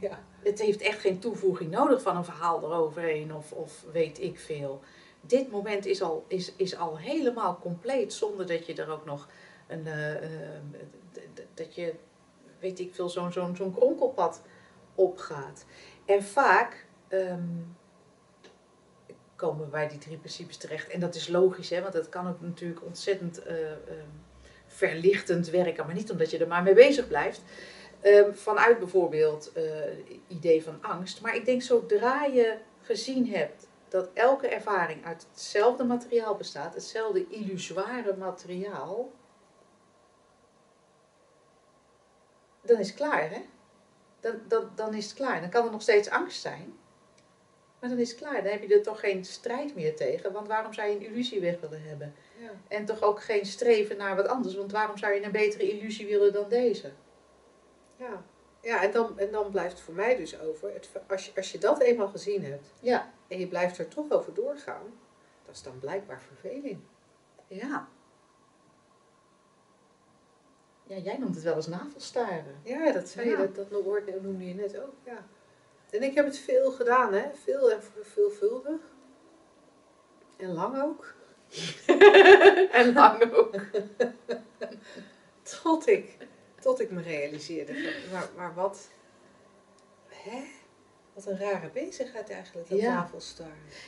Ja. 0.00 0.18
Het 0.42 0.60
heeft 0.60 0.80
echt 0.80 1.00
geen 1.00 1.18
toevoeging 1.18 1.70
nodig 1.70 2.02
van 2.02 2.16
een 2.16 2.24
verhaal 2.24 2.62
eroverheen 2.62 3.34
of, 3.34 3.52
of 3.52 3.84
weet 3.92 4.20
ik 4.20 4.38
veel. 4.38 4.80
Dit 5.26 5.50
moment 5.50 5.86
is 5.86 6.02
al, 6.02 6.24
is, 6.28 6.52
is 6.56 6.76
al 6.76 6.98
helemaal 6.98 7.58
compleet 7.58 8.12
zonder 8.12 8.46
dat 8.46 8.66
je 8.66 8.74
er 8.74 8.90
ook 8.90 9.04
nog 9.04 9.28
een. 9.66 9.86
Uh, 9.86 10.14
dat 11.54 11.74
je, 11.74 11.94
weet 12.60 12.78
ik 12.78 12.94
veel, 12.94 13.08
zo'n 13.08 13.32
zo'n 13.32 13.56
zo'n 13.56 13.74
kronkelpad 13.74 14.42
opgaat. 14.94 15.64
En 16.04 16.22
vaak 16.22 16.86
um, 17.08 17.76
komen 19.36 19.64
we 19.64 19.70
bij 19.70 19.88
die 19.88 19.98
drie 19.98 20.18
principes 20.18 20.56
terecht. 20.56 20.88
En 20.88 21.00
dat 21.00 21.14
is 21.14 21.28
logisch, 21.28 21.70
hè, 21.70 21.80
want 21.80 21.92
dat 21.92 22.08
kan 22.08 22.28
ook 22.28 22.40
natuurlijk 22.40 22.84
ontzettend. 22.84 23.46
Uh, 23.46 23.70
um, 23.70 24.24
verlichtend 24.66 25.48
werken, 25.48 25.86
maar 25.86 25.94
niet 25.94 26.10
omdat 26.10 26.30
je 26.30 26.38
er 26.38 26.46
maar 26.46 26.62
mee 26.62 26.74
bezig 26.74 27.08
blijft. 27.08 27.42
Um, 28.02 28.34
vanuit 28.34 28.78
bijvoorbeeld 28.78 29.52
uh, 29.56 29.62
idee 30.28 30.62
van 30.62 30.78
angst. 30.80 31.20
Maar 31.20 31.36
ik 31.36 31.44
denk 31.44 31.62
zodra 31.62 32.24
je 32.24 32.56
gezien 32.80 33.28
hebt 33.28 33.65
dat 33.88 34.08
elke 34.14 34.48
ervaring 34.48 35.04
uit 35.04 35.26
hetzelfde 35.30 35.84
materiaal 35.84 36.34
bestaat, 36.34 36.74
hetzelfde 36.74 37.26
illusoire 37.28 38.16
materiaal, 38.16 39.12
dan 42.66 42.78
is 42.78 42.86
het 42.86 42.96
klaar, 42.96 43.30
hè? 43.30 43.44
Dan, 44.20 44.40
dan, 44.48 44.70
dan 44.74 44.94
is 44.94 45.04
het 45.04 45.14
klaar. 45.14 45.40
Dan 45.40 45.50
kan 45.50 45.64
er 45.64 45.70
nog 45.70 45.82
steeds 45.82 46.10
angst 46.10 46.40
zijn. 46.40 46.78
Maar 47.80 47.90
dan 47.90 47.98
is 47.98 48.10
het 48.10 48.18
klaar. 48.18 48.42
Dan 48.42 48.52
heb 48.52 48.62
je 48.62 48.74
er 48.74 48.82
toch 48.82 49.00
geen 49.00 49.24
strijd 49.24 49.74
meer 49.74 49.96
tegen. 49.96 50.32
Want 50.32 50.48
waarom 50.48 50.72
zou 50.72 50.88
je 50.88 50.94
een 50.94 51.06
illusie 51.06 51.40
weg 51.40 51.60
willen 51.60 51.82
hebben? 51.82 52.14
Ja. 52.38 52.50
En 52.68 52.84
toch 52.84 53.02
ook 53.02 53.22
geen 53.22 53.46
streven 53.46 53.96
naar 53.96 54.16
wat 54.16 54.28
anders. 54.28 54.54
Want 54.54 54.72
waarom 54.72 54.98
zou 54.98 55.14
je 55.14 55.22
een 55.22 55.32
betere 55.32 55.70
illusie 55.70 56.06
willen 56.06 56.32
dan 56.32 56.48
deze? 56.48 56.92
Ja, 57.96 58.24
ja 58.60 58.82
en, 58.82 58.92
dan, 58.92 59.18
en 59.18 59.30
dan 59.30 59.50
blijft 59.50 59.80
voor 59.80 59.94
mij 59.94 60.16
dus 60.16 60.40
over, 60.40 60.72
het, 60.72 60.88
als, 61.08 61.26
je, 61.26 61.32
als 61.36 61.52
je 61.52 61.58
dat 61.58 61.80
eenmaal 61.80 62.08
gezien 62.08 62.44
hebt 62.44 62.66
Ja. 62.80 63.12
En 63.28 63.38
je 63.38 63.48
blijft 63.48 63.78
er 63.78 63.88
toch 63.88 64.10
over 64.10 64.34
doorgaan, 64.34 64.98
dat 65.44 65.54
is 65.54 65.62
dan 65.62 65.78
blijkbaar 65.78 66.20
verveling. 66.20 66.80
Ja. 67.46 67.88
Ja, 70.82 70.96
jij 70.96 71.18
noemt 71.18 71.34
het 71.34 71.44
wel 71.44 71.56
eens 71.56 71.66
navelstaren. 71.66 72.60
Ja, 72.62 72.92
dat 72.92 73.08
zei 73.08 73.30
Ja. 73.30 73.40
je, 73.40 73.52
dat, 73.52 73.70
dat 73.70 73.82
woord 73.82 74.22
noemde 74.22 74.48
je 74.48 74.54
net 74.54 74.78
ook, 74.78 74.94
ja. 75.04 75.26
En 75.90 76.02
ik 76.02 76.14
heb 76.14 76.24
het 76.24 76.38
veel 76.38 76.70
gedaan, 76.70 77.12
hè. 77.12 77.34
Veel 77.34 77.70
en 77.70 77.82
veelvuldig. 78.02 78.80
En 80.36 80.52
lang 80.52 80.82
ook. 80.82 81.14
en 82.72 82.92
lang 82.92 83.32
ook. 83.32 83.54
Tot 85.62 85.86
ik, 85.86 86.16
tot 86.60 86.80
ik 86.80 86.90
me 86.90 87.02
realiseerde, 87.02 87.92
maar, 88.12 88.28
maar 88.36 88.54
wat, 88.54 88.90
hè? 90.08 90.42
Wat 91.16 91.26
een 91.26 91.38
rare 91.38 91.70
bezigheid 91.70 92.30
eigenlijk, 92.30 92.68
dat 92.68 92.80
Ja. 92.80 93.08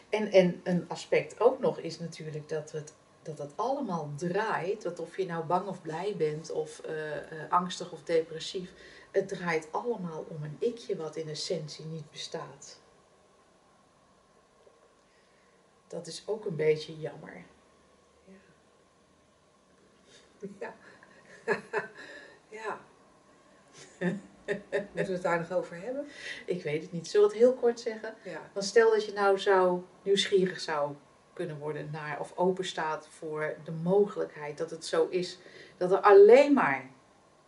En, 0.08 0.32
en 0.32 0.60
een 0.64 0.88
aspect 0.88 1.40
ook 1.40 1.58
nog 1.58 1.78
is 1.78 1.98
natuurlijk 1.98 2.48
dat 2.48 2.72
het, 2.72 2.94
dat 3.22 3.38
het 3.38 3.52
allemaal 3.56 4.12
draait. 4.16 4.82
Dat 4.82 4.98
of 4.98 5.16
je 5.16 5.26
nou 5.26 5.44
bang 5.44 5.66
of 5.66 5.82
blij 5.82 6.14
bent, 6.16 6.50
of 6.50 6.78
eh, 6.78 7.42
eh, 7.42 7.50
angstig 7.50 7.92
of 7.92 8.02
depressief. 8.02 8.72
Het 9.10 9.28
draait 9.28 9.68
allemaal 9.72 10.24
om 10.28 10.42
een 10.42 10.56
ikje 10.58 10.96
wat 10.96 11.16
in 11.16 11.28
essentie 11.28 11.84
niet 11.84 12.10
bestaat. 12.10 12.80
Dat 15.86 16.06
is 16.06 16.22
ook 16.26 16.44
een 16.44 16.56
beetje 16.56 17.00
jammer. 17.00 17.44
Ja. 20.58 20.74
ja. 22.48 22.80
Moeten 24.94 25.06
we 25.06 25.12
het 25.12 25.22
daar 25.22 25.38
nog 25.38 25.52
over 25.52 25.76
hebben? 25.82 26.06
Ik 26.44 26.62
weet 26.62 26.82
het 26.82 26.92
niet. 26.92 27.08
Zullen 27.08 27.28
we 27.28 27.34
het 27.34 27.42
heel 27.42 27.54
kort 27.54 27.80
zeggen? 27.80 28.14
Ja. 28.22 28.50
Want 28.52 28.66
stel 28.66 28.90
dat 28.90 29.04
je 29.04 29.12
nou 29.12 29.38
zou 29.38 29.80
nieuwsgierig 30.02 30.60
zou 30.60 30.94
kunnen 31.32 31.58
worden 31.58 31.88
naar 31.92 32.20
of 32.20 32.32
open 32.36 32.64
staat 32.64 33.08
voor 33.10 33.54
de 33.64 33.70
mogelijkheid 33.70 34.58
dat 34.58 34.70
het 34.70 34.84
zo 34.84 35.06
is 35.10 35.38
dat 35.76 35.92
er 35.92 36.00
alleen 36.00 36.52
maar 36.52 36.90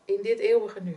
in 0.04 0.22
dit 0.22 0.38
eeuwige 0.38 0.80
nu 0.80 0.96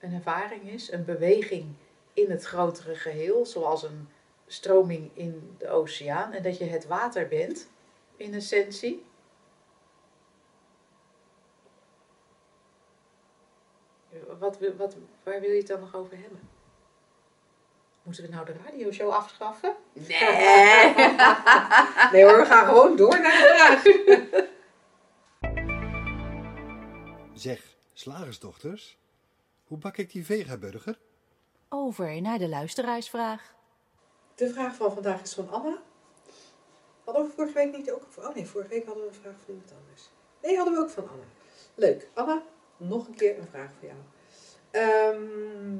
een 0.00 0.14
ervaring 0.14 0.70
is, 0.70 0.92
een 0.92 1.04
beweging 1.04 1.74
in 2.12 2.30
het 2.30 2.44
grotere 2.44 2.94
geheel, 2.94 3.46
zoals 3.46 3.82
een 3.82 4.08
stroming 4.46 5.10
in 5.14 5.54
de 5.58 5.68
oceaan 5.68 6.32
en 6.32 6.42
dat 6.42 6.58
je 6.58 6.64
het 6.64 6.86
water 6.86 7.28
bent 7.28 7.68
in 8.16 8.34
essentie. 8.34 9.04
Wat, 14.38 14.58
wil- 14.58 14.76
wat, 14.76 14.96
waar 15.22 15.40
wil 15.40 15.50
je 15.50 15.56
het 15.58 15.66
dan 15.66 15.80
nog 15.80 15.94
over 15.94 16.18
hebben? 16.18 16.40
Moeten 18.02 18.24
we 18.24 18.30
nou 18.30 18.44
de 18.46 18.54
radioshow 18.64 19.10
afschaffen? 19.10 19.76
Nee. 19.92 20.06
Nee 22.12 22.24
hoor, 22.24 22.36
we 22.38 22.44
gaan 22.46 22.66
gewoon 22.66 22.96
door 22.96 23.20
naar 23.20 23.32
de 23.32 23.54
vraag. 23.56 23.82
Zeg, 27.34 27.76
slagersdochters, 27.92 28.98
hoe 29.64 29.78
bak 29.78 29.96
ik 29.96 30.10
die 30.12 30.24
vegaburger? 30.24 30.98
Over 31.68 32.20
naar 32.22 32.38
de 32.38 32.48
luisteraarsvraag. 32.48 33.54
De 34.34 34.50
vraag 34.52 34.74
van 34.74 34.92
vandaag 34.92 35.22
is 35.22 35.34
van 35.34 35.50
Anna. 35.50 35.82
Hadden 37.04 37.24
we 37.24 37.30
vorige 37.32 37.54
week 37.54 37.76
niet 37.76 37.90
ook... 37.90 38.02
Oh 38.18 38.34
nee, 38.34 38.46
vorige 38.46 38.70
week 38.70 38.84
hadden 38.86 39.02
we 39.04 39.08
een 39.08 39.14
vraag 39.22 39.34
van 39.44 39.54
iemand 39.54 39.72
anders. 39.80 40.08
Nee, 40.42 40.56
hadden 40.56 40.74
we 40.74 40.80
ook 40.80 40.90
van 40.90 41.08
Anna. 41.08 41.24
Leuk. 41.74 42.08
Anna, 42.14 42.42
nog 42.76 43.06
een 43.06 43.14
keer 43.14 43.38
een 43.38 43.48
vraag 43.50 43.70
voor 43.78 43.88
jou. 43.88 44.00
Ehm, 44.70 45.76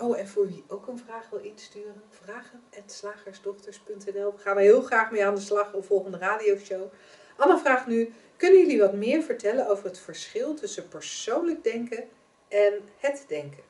oh, 0.00 0.18
en 0.18 0.28
voor 0.28 0.46
wie 0.46 0.64
ook 0.68 0.86
een 0.86 0.98
vraag 0.98 1.30
wil 1.30 1.38
insturen, 1.38 2.02
vragen.slagersdochters.nl. 2.10 4.32
We 4.32 4.38
gaan 4.38 4.56
er 4.56 4.62
heel 4.62 4.82
graag 4.82 5.10
mee 5.10 5.26
aan 5.26 5.34
de 5.34 5.40
slag 5.40 5.72
op 5.72 5.84
volgende 5.84 6.18
radioshow. 6.18 6.92
Anna 7.36 7.58
vraagt 7.58 7.86
nu, 7.86 8.12
kunnen 8.36 8.60
jullie 8.60 8.80
wat 8.80 8.94
meer 8.94 9.22
vertellen 9.22 9.68
over 9.68 9.84
het 9.84 9.98
verschil 9.98 10.54
tussen 10.54 10.88
persoonlijk 10.88 11.64
denken 11.64 12.08
en 12.48 12.80
het 12.96 13.24
denken? 13.28 13.62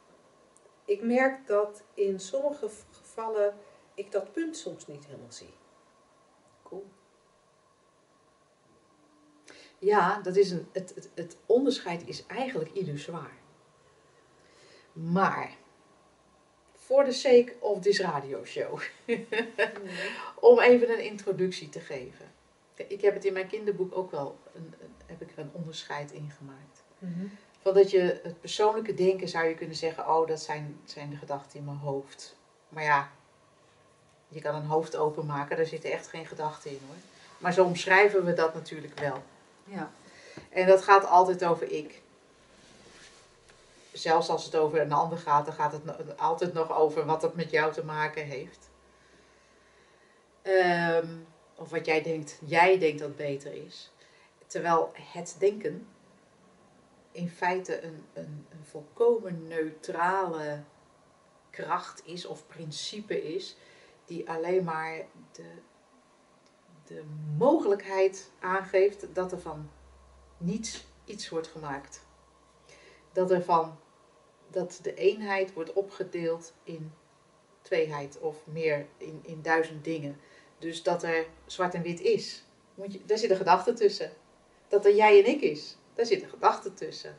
Ik 0.84 1.02
merk 1.02 1.46
dat 1.46 1.82
in 1.94 2.20
sommige 2.20 2.68
gevallen 2.90 3.54
ik 3.94 4.12
dat 4.12 4.32
punt 4.32 4.56
soms 4.56 4.86
niet 4.86 5.06
helemaal 5.06 5.32
zie. 5.32 5.54
Cool. 6.62 6.86
Ja, 9.78 10.20
dat 10.20 10.36
is 10.36 10.50
een, 10.50 10.68
het, 10.72 10.92
het, 10.94 11.10
het 11.14 11.36
onderscheid 11.46 12.06
is 12.06 12.26
eigenlijk 12.26 12.70
illusoir. 12.70 13.42
Maar, 14.94 15.50
voor 16.72 17.04
de 17.04 17.12
sake 17.12 17.54
of 17.58 17.80
this 17.80 18.00
radioshow, 18.00 18.80
om 20.50 20.60
even 20.60 20.90
een 20.90 21.04
introductie 21.04 21.68
te 21.68 21.80
geven. 21.80 22.32
Ik 22.74 23.00
heb 23.00 23.14
het 23.14 23.24
in 23.24 23.32
mijn 23.32 23.46
kinderboek 23.46 23.96
ook 23.96 24.10
wel, 24.10 24.38
een, 24.54 24.74
heb 25.06 25.22
ik 25.22 25.30
er 25.30 25.38
een 25.38 25.50
onderscheid 25.52 26.12
in 26.12 26.32
gemaakt. 26.38 26.82
Van 27.60 27.74
dat 27.74 27.90
je 27.90 28.20
het 28.22 28.40
persoonlijke 28.40 28.94
denken 28.94 29.28
zou 29.28 29.46
je 29.46 29.54
kunnen 29.54 29.76
zeggen, 29.76 30.08
oh 30.08 30.26
dat 30.26 30.40
zijn, 30.40 30.80
zijn 30.84 31.10
de 31.10 31.16
gedachten 31.16 31.58
in 31.58 31.64
mijn 31.64 31.76
hoofd. 31.76 32.36
Maar 32.68 32.82
ja, 32.82 33.10
je 34.28 34.40
kan 34.40 34.54
een 34.54 34.66
hoofd 34.66 34.96
openmaken, 34.96 35.56
daar 35.56 35.66
zitten 35.66 35.92
echt 35.92 36.08
geen 36.08 36.26
gedachten 36.26 36.70
in 36.70 36.80
hoor. 36.86 36.96
Maar 37.38 37.52
zo 37.52 37.64
omschrijven 37.64 38.24
we 38.24 38.32
dat 38.32 38.54
natuurlijk 38.54 39.00
wel. 39.00 39.22
Ja. 39.64 39.90
En 40.48 40.66
dat 40.66 40.82
gaat 40.82 41.06
altijd 41.06 41.44
over 41.44 41.70
ik. 41.70 42.02
Zelfs 43.94 44.28
als 44.28 44.44
het 44.44 44.56
over 44.56 44.80
een 44.80 44.92
ander 44.92 45.18
gaat, 45.18 45.44
dan 45.44 45.54
gaat 45.54 45.72
het 45.72 46.18
altijd 46.18 46.52
nog 46.52 46.72
over 46.72 47.06
wat 47.06 47.22
het 47.22 47.34
met 47.34 47.50
jou 47.50 47.72
te 47.72 47.84
maken 47.84 48.24
heeft. 48.24 48.70
Ehm, 50.42 51.06
of 51.54 51.70
wat 51.70 51.86
jij 51.86 52.02
denkt, 52.02 52.40
jij 52.44 52.78
denkt 52.78 53.00
dat 53.00 53.16
beter 53.16 53.64
is. 53.64 53.92
Terwijl 54.46 54.92
het 54.94 55.36
denken 55.38 55.88
in 57.12 57.28
feite 57.28 57.82
een, 57.82 58.04
een, 58.12 58.46
een 58.50 58.64
volkomen 58.64 59.48
neutrale 59.48 60.62
kracht 61.50 62.06
is 62.06 62.26
of 62.26 62.46
principe 62.46 63.34
is, 63.34 63.56
die 64.04 64.30
alleen 64.30 64.64
maar 64.64 64.96
de, 65.32 65.50
de 66.84 67.04
mogelijkheid 67.38 68.30
aangeeft 68.40 69.14
dat 69.14 69.32
er 69.32 69.40
van 69.40 69.70
niets 70.36 70.86
iets 71.04 71.28
wordt 71.28 71.46
gemaakt. 71.46 72.06
Dat 73.12 73.30
er 73.30 73.42
van 73.42 73.78
dat 74.54 74.78
de 74.82 74.94
eenheid 74.94 75.52
wordt 75.52 75.72
opgedeeld 75.72 76.52
in 76.64 76.92
tweeheid 77.62 78.18
of 78.20 78.46
meer 78.46 78.86
in, 78.96 79.20
in 79.22 79.42
duizend 79.42 79.84
dingen. 79.84 80.20
Dus 80.58 80.82
dat 80.82 81.02
er 81.02 81.26
zwart 81.46 81.74
en 81.74 81.82
wit 81.82 82.00
is. 82.00 82.44
Moet 82.74 82.92
je, 82.92 83.00
daar 83.06 83.18
zit 83.18 83.30
een 83.30 83.36
gedachte 83.36 83.72
tussen. 83.72 84.10
Dat 84.68 84.84
er 84.84 84.94
jij 84.94 85.24
en 85.24 85.30
ik 85.30 85.40
is. 85.40 85.76
Daar 85.94 86.06
zit 86.06 86.22
een 86.22 86.28
gedachte 86.28 86.74
tussen. 86.74 87.16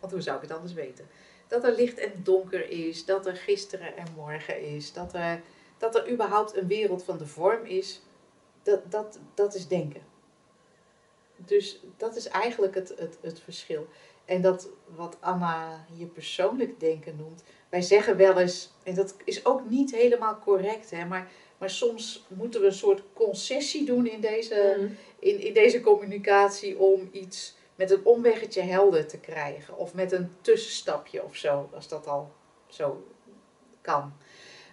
Want 0.00 0.12
hoe 0.12 0.20
zou 0.20 0.36
ik 0.36 0.42
het 0.42 0.52
anders 0.52 0.72
weten? 0.72 1.08
Dat 1.48 1.64
er 1.64 1.74
licht 1.74 1.98
en 1.98 2.12
donker 2.22 2.70
is. 2.70 3.04
Dat 3.04 3.26
er 3.26 3.36
gisteren 3.36 3.96
en 3.96 4.06
morgen 4.16 4.60
is. 4.60 4.92
Dat 4.92 5.14
er, 5.14 5.42
dat 5.78 5.94
er 5.94 6.10
überhaupt 6.10 6.56
een 6.56 6.66
wereld 6.66 7.04
van 7.04 7.18
de 7.18 7.26
vorm 7.26 7.64
is. 7.64 8.02
Dat, 8.62 8.90
dat, 8.90 9.18
dat 9.34 9.54
is 9.54 9.68
denken. 9.68 10.02
Dus 11.36 11.80
dat 11.96 12.16
is 12.16 12.28
eigenlijk 12.28 12.74
het, 12.74 12.88
het, 12.96 13.18
het 13.20 13.40
verschil. 13.40 13.88
En 14.28 14.42
dat 14.42 14.68
wat 14.84 15.16
Anna 15.20 15.84
hier 15.96 16.06
persoonlijk 16.06 16.80
denken 16.80 17.16
noemt. 17.16 17.42
Wij 17.68 17.82
zeggen 17.82 18.16
wel 18.16 18.38
eens, 18.38 18.70
en 18.82 18.94
dat 18.94 19.16
is 19.24 19.44
ook 19.44 19.70
niet 19.70 19.94
helemaal 19.94 20.38
correct, 20.38 20.90
hè, 20.90 21.04
maar, 21.04 21.30
maar 21.58 21.70
soms 21.70 22.26
moeten 22.28 22.60
we 22.60 22.66
een 22.66 22.72
soort 22.72 23.02
concessie 23.12 23.84
doen 23.84 24.06
in 24.06 24.20
deze, 24.20 24.88
in, 25.18 25.40
in 25.40 25.54
deze 25.54 25.80
communicatie 25.80 26.78
om 26.78 27.08
iets 27.12 27.56
met 27.74 27.90
een 27.90 28.04
omweggetje 28.04 28.62
helder 28.62 29.06
te 29.06 29.18
krijgen. 29.18 29.76
Of 29.76 29.94
met 29.94 30.12
een 30.12 30.30
tussenstapje 30.40 31.24
of 31.24 31.36
zo, 31.36 31.70
als 31.74 31.88
dat 31.88 32.06
al 32.06 32.32
zo 32.66 33.06
kan. 33.80 34.12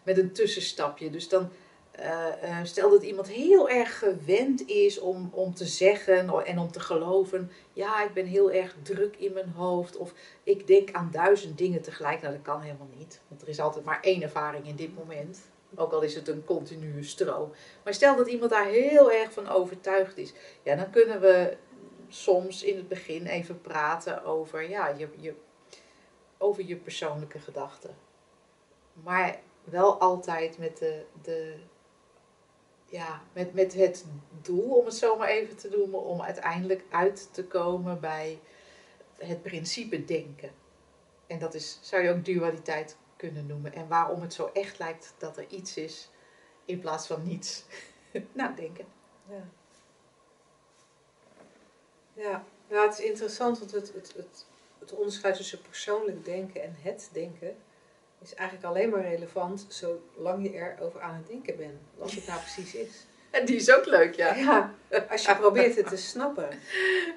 Met 0.04 0.18
een 0.18 0.32
tussenstapje. 0.32 1.10
Dus 1.10 1.30
dan 1.30 1.50
eh, 1.98 2.60
eh, 2.60 2.66
stel 2.66 2.90
dat 2.90 3.04
iemand 3.04 3.28
heel 3.28 3.70
erg 3.70 4.00
gewend 4.00 4.68
is 4.68 5.00
om, 5.00 5.30
om 5.34 5.54
te 5.54 5.66
zeggen 5.66 6.46
en 6.46 6.60
om 6.60 6.72
te 6.72 6.80
geloven. 6.80 7.52
Ja, 7.74 8.04
ik 8.04 8.14
ben 8.14 8.26
heel 8.26 8.52
erg 8.52 8.76
druk 8.82 9.16
in 9.18 9.34
mijn 9.34 9.50
hoofd. 9.50 9.98
Of 9.98 10.14
ik 10.44 10.68
denk 10.68 10.92
aan 10.92 11.10
duizend 11.12 11.58
dingen 11.58 11.82
tegelijk. 11.82 12.22
Nou, 12.22 12.34
dat 12.34 12.44
kan 12.44 12.62
helemaal 12.62 12.90
niet. 12.98 13.22
Want 13.28 13.42
er 13.42 13.48
is 13.48 13.60
altijd 13.60 13.86
maar 13.86 14.02
één 14.02 14.22
ervaring 14.22 14.68
in 14.68 14.76
dit 14.76 14.96
moment. 14.96 15.40
Ook 15.76 15.92
al 15.92 16.02
is 16.02 16.16
het 16.16 16.28
een 16.28 16.46
continue 16.46 17.04
stroom. 17.04 17.52
Maar 17.84 17.94
stel 17.94 18.16
dat 18.16 18.28
iemand 18.28 18.52
daar 18.52 18.68
heel 18.68 19.12
erg 19.12 19.32
van 19.32 19.50
overtuigd 19.50 20.18
is. 20.18 20.34
Ja, 20.64 20.76
dan 20.76 20.90
kunnen 20.90 21.22
we 21.22 21.58
soms 22.08 22.64
in 22.64 22.76
het 22.76 22.88
begin 22.88 23.26
even 23.26 23.62
praten 23.62 24.24
over, 24.24 24.70
ja, 24.70 24.88
je, 24.88 25.08
je, 25.20 25.34
over 26.38 26.66
je 26.66 26.76
persoonlijke 26.76 27.40
gedachten. 27.40 27.96
Maar 29.04 29.40
wel 29.64 30.00
altijd 30.00 30.58
met, 30.58 30.78
de, 30.78 31.06
de, 31.22 31.56
ja, 32.96 33.22
met, 33.34 33.54
met 33.54 33.74
het 33.74 34.06
doel, 34.42 34.76
om 34.76 34.86
het 34.86 34.96
zo 34.96 35.18
maar 35.18 35.28
even 35.28 35.58
te 35.58 35.70
noemen, 35.70 36.04
om 36.04 36.22
uiteindelijk 36.22 36.84
uit 36.90 37.34
te 37.34 37.46
komen 37.46 38.00
bij 38.00 38.40
het 39.18 39.44
principe 39.44 40.06
denken. 40.06 40.52
En 41.28 41.40
dat 41.40 41.54
is, 41.54 41.80
zou 41.82 42.04
je 42.04 42.10
ook 42.10 42.26
dualiteit 42.26 42.98
kunnen 43.16 43.46
noemen. 43.46 43.74
En 43.74 43.88
waarom 43.88 44.22
het 44.22 44.34
zo 44.34 44.50
echt 44.54 44.80
lijkt 44.80 45.14
dat 45.18 45.38
er 45.38 45.48
iets 45.48 45.78
is 45.78 46.10
in 46.66 46.80
plaats 46.80 47.08
van 47.08 47.24
niets. 47.24 47.64
nou, 48.32 48.56
denken. 48.56 48.86
Ja. 49.30 49.48
Ja, 52.14 52.44
ja 52.68 52.84
het 52.84 53.00
is 53.00 53.06
interessant, 53.06 53.60
want 53.60 53.72
het, 53.72 53.94
het, 53.94 54.14
het, 54.16 54.46
het 54.80 54.94
onderscheid 54.94 55.36
tussen 55.36 55.62
persoonlijk 55.62 56.26
denken 56.26 56.64
en 56.64 56.76
het 56.80 57.10
denken 57.12 57.56
is 58.26 58.34
eigenlijk 58.34 58.68
alleen 58.68 58.90
maar 58.90 59.02
relevant 59.02 59.66
zolang 59.68 60.44
je 60.44 60.54
erover 60.54 61.02
aan 61.02 61.16
het 61.16 61.28
denken 61.28 61.58
bent. 61.58 61.80
Wat 61.96 62.12
het 62.12 62.28
nou 62.28 62.40
precies 62.40 62.76
is. 62.76 63.06
En 63.32 63.46
die 63.46 63.56
is 63.56 63.72
ook 63.72 63.86
leuk, 63.86 64.16
ja. 64.16 64.36
Ja, 64.36 64.74
als 65.10 65.26
je 65.26 65.36
probeert 65.36 65.76
het 65.76 65.88
te 65.88 65.98
snappen. 65.98 66.50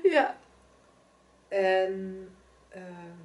Ja. 0.03 0.38
En, 1.49 2.29
ehm, 2.69 3.19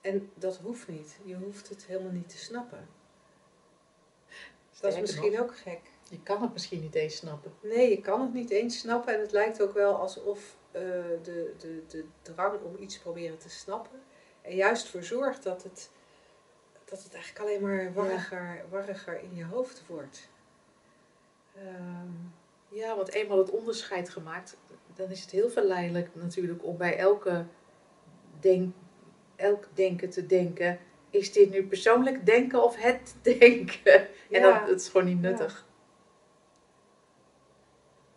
en 0.00 0.30
dat 0.34 0.56
hoeft 0.56 0.88
niet. 0.88 1.16
Je 1.24 1.34
hoeft 1.34 1.68
het 1.68 1.86
helemaal 1.86 2.12
niet 2.12 2.28
te 2.28 2.38
snappen. 2.38 2.88
Dat 4.80 4.92
is 4.92 5.00
misschien 5.00 5.40
ook 5.40 5.56
gek. 5.56 5.80
Je 6.10 6.20
kan 6.22 6.42
het 6.42 6.52
misschien 6.52 6.80
niet 6.80 6.94
eens 6.94 7.16
snappen. 7.16 7.52
Nee, 7.60 7.90
je 7.90 8.00
kan 8.00 8.20
het 8.20 8.32
niet 8.32 8.50
eens 8.50 8.78
snappen. 8.78 9.14
En 9.14 9.20
het 9.20 9.32
lijkt 9.32 9.62
ook 9.62 9.74
wel 9.74 9.94
alsof 9.94 10.56
eh, 10.70 10.82
de, 11.22 11.54
de, 11.58 11.82
de 11.88 12.04
drang 12.22 12.60
om 12.60 12.76
iets 12.78 12.98
proberen 12.98 13.38
te 13.38 13.50
snappen 13.50 14.02
er 14.44 14.52
juist 14.54 14.88
voor 14.88 15.02
zorgt 15.02 15.42
dat 15.42 15.62
het, 15.62 15.90
dat 16.84 17.02
het 17.02 17.14
eigenlijk 17.14 17.44
alleen 17.44 17.60
maar 17.62 17.92
warriger, 17.92 18.64
warriger 18.70 19.20
in 19.20 19.34
je 19.34 19.44
hoofd 19.44 19.82
wordt. 19.86 20.28
Ehm, 21.56 22.12
Ja, 22.68 22.96
want 22.96 23.10
eenmaal 23.12 23.38
het 23.38 23.50
onderscheid 23.50 24.08
gemaakt, 24.08 24.56
dan 24.94 25.10
is 25.10 25.20
het 25.20 25.30
heel 25.30 25.50
verleidelijk 25.50 26.14
natuurlijk 26.14 26.64
om 26.64 26.76
bij 26.76 26.98
elke 26.98 27.46
denk, 28.40 28.74
elk 29.36 29.68
denken 29.74 30.10
te 30.10 30.26
denken. 30.26 30.78
Is 31.10 31.32
dit 31.32 31.50
nu 31.50 31.66
persoonlijk 31.66 32.26
denken 32.26 32.62
of 32.62 32.76
het 32.76 33.14
denken? 33.38 34.00
En 34.00 34.08
Ja. 34.28 34.40
dat, 34.60 34.68
het 34.68 34.80
is 34.80 34.88
gewoon 34.88 35.06
niet 35.06 35.20
nuttig. 35.20 35.66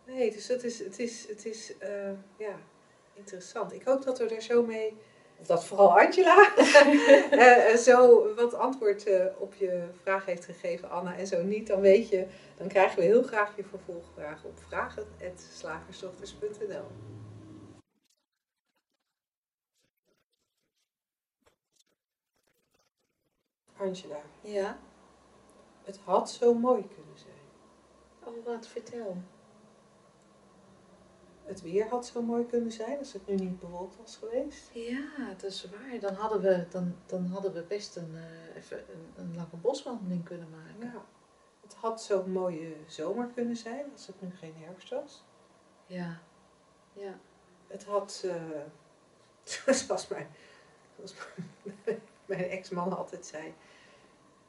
nee, 0.04 0.30
dus 0.30 0.46
dat 0.46 0.62
is, 0.62 0.78
het 0.78 0.98
is, 0.98 1.28
het 1.28 1.46
is 1.46 1.78
eh, 1.78 2.12
ja, 2.38 2.58
interessant. 3.14 3.72
Ik 3.72 3.82
hoop 3.82 4.02
dat 4.04 4.18
we 4.18 4.28
er 4.34 4.42
zo 4.42 4.62
mee, 4.62 4.96
dat 5.46 5.64
vooral 5.64 5.98
Angela, 6.00 6.56
eh, 7.30 7.70
eh, 7.72 7.76
zo 7.76 8.26
wat 8.34 8.54
antwoord 8.54 9.06
eh, 9.06 9.24
op 9.38 9.54
je 9.54 9.88
vraag 10.02 10.24
heeft 10.24 10.44
gegeven, 10.44 10.90
Anna. 10.90 11.16
En 11.16 11.26
zo 11.26 11.42
niet, 11.42 11.66
dan 11.66 11.80
weet 11.80 12.08
je, 12.08 12.26
dan 12.56 12.68
krijgen 12.68 12.98
we 12.98 13.04
heel 13.04 13.22
graag 13.22 13.56
je 13.56 13.64
vervolgvragen 13.64 14.48
op 14.48 14.58
vragen.slagersdochters.nl. 14.68 16.86
Angela, 23.76 24.20
Ja. 24.40 24.78
het 25.84 25.98
had 26.04 26.30
zo 26.30 26.54
mooi 26.54 26.86
kunnen 26.94 27.18
zijn. 27.18 27.32
Oh, 28.24 28.44
wat 28.44 28.66
vertel. 28.66 29.16
Het 31.48 31.62
weer 31.62 31.88
had 31.88 32.06
zo 32.06 32.22
mooi 32.22 32.46
kunnen 32.46 32.72
zijn 32.72 32.98
als 32.98 33.12
het 33.12 33.26
nu 33.26 33.34
niet 33.34 33.60
bewolkt 33.60 33.96
was 33.96 34.16
geweest. 34.16 34.70
Ja, 34.72 35.34
dat 35.38 35.50
is 35.50 35.68
waar. 35.70 36.00
Dan 36.00 36.14
hadden 36.14 36.40
we, 36.40 36.66
dan, 36.70 36.94
dan 37.06 37.26
hadden 37.26 37.52
we 37.52 37.62
best 37.62 37.96
een, 37.96 38.14
eh, 38.14 38.56
even 38.56 38.78
een, 38.78 39.24
een 39.24 39.34
lange 39.36 39.56
boswandeling 39.60 40.24
kunnen 40.24 40.48
maken. 40.50 40.92
Ja. 40.92 41.04
Het 41.60 41.74
had 41.74 42.02
zo'n 42.02 42.30
mooie 42.30 42.74
zomer 42.86 43.26
kunnen 43.34 43.56
zijn 43.56 43.84
als 43.92 44.06
het 44.06 44.20
nu 44.20 44.30
geen 44.36 44.54
herfst 44.56 44.90
was. 44.90 45.24
Ja. 45.86 46.20
Ja. 46.92 47.18
Het 47.66 47.84
had, 47.84 48.24
eh, 48.24 49.72
zoals 49.74 50.08
mijn, 50.08 50.28
zoals 50.96 51.14
mijn, 51.84 52.00
mijn 52.26 52.44
ex-man 52.44 52.96
altijd 52.96 53.26
zei, 53.26 53.54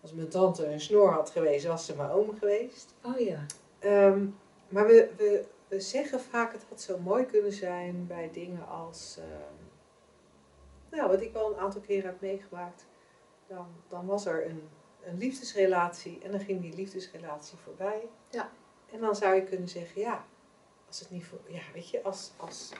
als 0.02 0.14
mijn 0.14 0.30
tante 0.30 0.66
een 0.66 0.82
snor 0.82 1.12
had 1.12 1.30
geweest, 1.30 1.66
was 1.66 1.86
ze 1.86 1.96
mijn 1.96 2.10
oom 2.10 2.38
geweest. 2.38 2.94
Oh 3.04 3.20
ja. 3.20 3.46
Ehm, 3.80 4.28
maar 4.68 4.88
we, 4.88 5.12
we, 5.18 5.46
we 5.70 5.80
zeggen 5.80 6.20
vaak 6.20 6.52
het 6.54 6.66
had 6.70 6.82
zo 6.82 6.98
mooi 6.98 7.26
kunnen 7.26 7.52
zijn 7.52 8.08
bij 8.08 8.32
dingen 8.32 8.68
als, 8.68 9.18
ehm, 9.18 9.64
nou 10.90 11.10
wat 11.10 11.22
ik 11.22 11.34
wel 11.34 11.54
een 11.54 11.60
aantal 11.60 11.82
keren 11.82 12.10
heb 12.10 12.22
meegemaakt, 12.22 12.86
dan, 13.48 13.68
dan 13.88 14.06
was 14.06 14.26
er 14.26 14.46
een, 14.46 14.70
een 15.04 15.18
liefdesrelatie 15.18 16.20
en 16.24 16.32
dan 16.32 16.40
ging 16.40 16.62
die 16.62 16.76
liefdesrelatie 16.76 17.58
voorbij. 17.58 18.08
Ja. 18.30 18.52
En 18.92 19.00
dan 19.00 19.16
zou 19.16 19.36
je 19.36 19.44
kunnen 19.44 19.70
zeggen, 19.70 20.02
ja, 20.02 20.26
als 20.88 21.00
het 21.00 21.10
niet 21.10 21.26
voor, 21.26 21.40
ja 21.48 21.62
weet 21.74 21.90
je, 21.90 22.04
als, 22.04 22.32
als, 22.38 22.72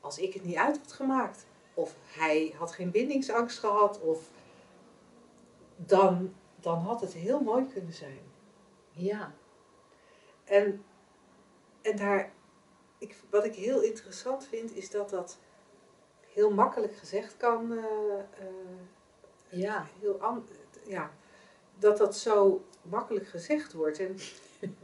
als 0.00 0.18
ik 0.18 0.34
het 0.34 0.44
niet 0.44 0.56
uit 0.56 0.78
had 0.78 0.92
gemaakt, 0.92 1.46
of 1.74 1.94
hij 2.06 2.54
had 2.58 2.72
geen 2.72 2.90
bindingsangst 2.90 3.58
gehad, 3.58 4.00
of 4.00 4.30
dan, 5.76 6.34
dan 6.60 6.78
had 6.78 7.00
het 7.00 7.12
heel 7.12 7.40
mooi 7.40 7.66
kunnen 7.66 7.92
zijn. 7.92 8.20
Ja. 8.90 9.34
En, 10.46 10.84
en 11.82 11.96
daar, 11.96 12.32
ik, 12.98 13.16
wat 13.30 13.44
ik 13.44 13.54
heel 13.54 13.80
interessant 13.80 14.46
vind, 14.46 14.76
is 14.76 14.90
dat 14.90 15.10
dat 15.10 15.38
heel 16.32 16.50
makkelijk 16.50 16.96
gezegd 16.96 17.36
kan. 17.36 17.72
eh, 17.72 18.18
eh, 18.18 18.46
Ja. 19.48 19.86
heel 20.00 20.20
an, 20.20 20.46
ja, 20.86 21.10
dat 21.78 21.96
dat 21.98 22.16
zo 22.16 22.64
makkelijk 22.82 23.28
gezegd 23.28 23.72
wordt. 23.72 23.98
En, 23.98 24.16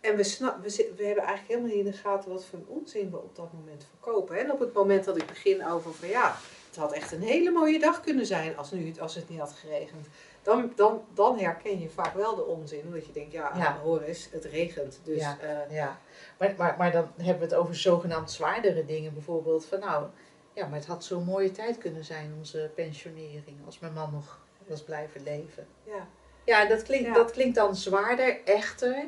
en 0.00 0.16
we, 0.16 0.22
snap, 0.24 0.62
we, 0.62 0.92
we 0.96 1.04
hebben 1.04 1.24
eigenlijk 1.24 1.48
helemaal 1.48 1.68
niet 1.76 1.86
in 1.86 1.90
de 1.92 1.96
gaten 1.98 2.30
wat 2.30 2.44
voor 2.44 2.58
een 2.58 2.68
onzin 2.68 3.10
we 3.10 3.16
op 3.16 3.36
dat 3.36 3.52
moment 3.52 3.86
verkopen. 3.90 4.38
En 4.38 4.52
op 4.52 4.60
het 4.60 4.72
moment 4.72 5.04
dat 5.04 5.16
ik 5.16 5.26
begin 5.26 5.66
over 5.66 5.94
van 5.94 6.08
ja, 6.08 6.36
het 6.66 6.76
had 6.76 6.92
echt 6.92 7.12
een 7.12 7.22
hele 7.22 7.50
mooie 7.50 7.78
dag 7.78 8.00
kunnen 8.00 8.26
zijn 8.26 8.56
als, 8.56 8.70
nu, 8.70 8.94
als 9.00 9.14
het 9.14 9.28
niet 9.28 9.38
had 9.38 9.52
geregend. 9.52 10.06
Dan, 10.44 10.72
dan, 10.76 11.04
dan 11.14 11.38
herken 11.38 11.80
je 11.80 11.88
vaak 11.88 12.14
wel 12.14 12.34
de 12.36 12.44
onzin. 12.44 12.82
Omdat 12.84 13.06
je 13.06 13.12
denkt, 13.12 13.32
ja, 13.32 13.52
Ja. 13.56 13.78
hoor 13.78 14.00
eens, 14.00 14.28
het 14.30 14.44
regent. 14.44 15.00
Dus 15.04 15.20
Ja. 15.20 15.36
eh, 15.40 15.74
Ja, 15.76 15.98
maar, 16.38 16.54
maar, 16.56 16.74
maar 16.78 16.92
dan 16.92 17.08
hebben 17.16 17.38
we 17.48 17.54
het 17.54 17.54
over 17.54 17.76
zogenaamd 17.76 18.30
zwaardere 18.30 18.84
dingen. 18.84 19.12
Bijvoorbeeld 19.14 19.64
van 19.66 19.80
nou, 19.80 20.06
ja, 20.52 20.66
maar 20.66 20.78
het 20.78 20.86
had 20.88 21.04
zo'n 21.04 21.24
mooie 21.24 21.50
tijd 21.50 21.78
kunnen 21.78 22.04
zijn, 22.04 22.34
onze 22.38 22.70
pensionering, 22.74 23.56
als 23.66 23.78
mijn 23.78 23.92
man 23.92 24.10
nog 24.12 24.38
was 24.66 24.82
blijven 24.82 25.22
leven. 25.22 25.66
ja. 25.84 26.06
Ja, 26.46 26.64
dat 26.66 26.82
klinkt, 26.82 27.06
Ja. 27.06 27.12
dat 27.14 27.30
klinkt 27.30 27.54
dan 27.54 27.76
zwaarder, 27.76 28.44
echter, 28.44 29.04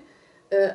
eh, 0.49 0.67
eh, 0.69 0.75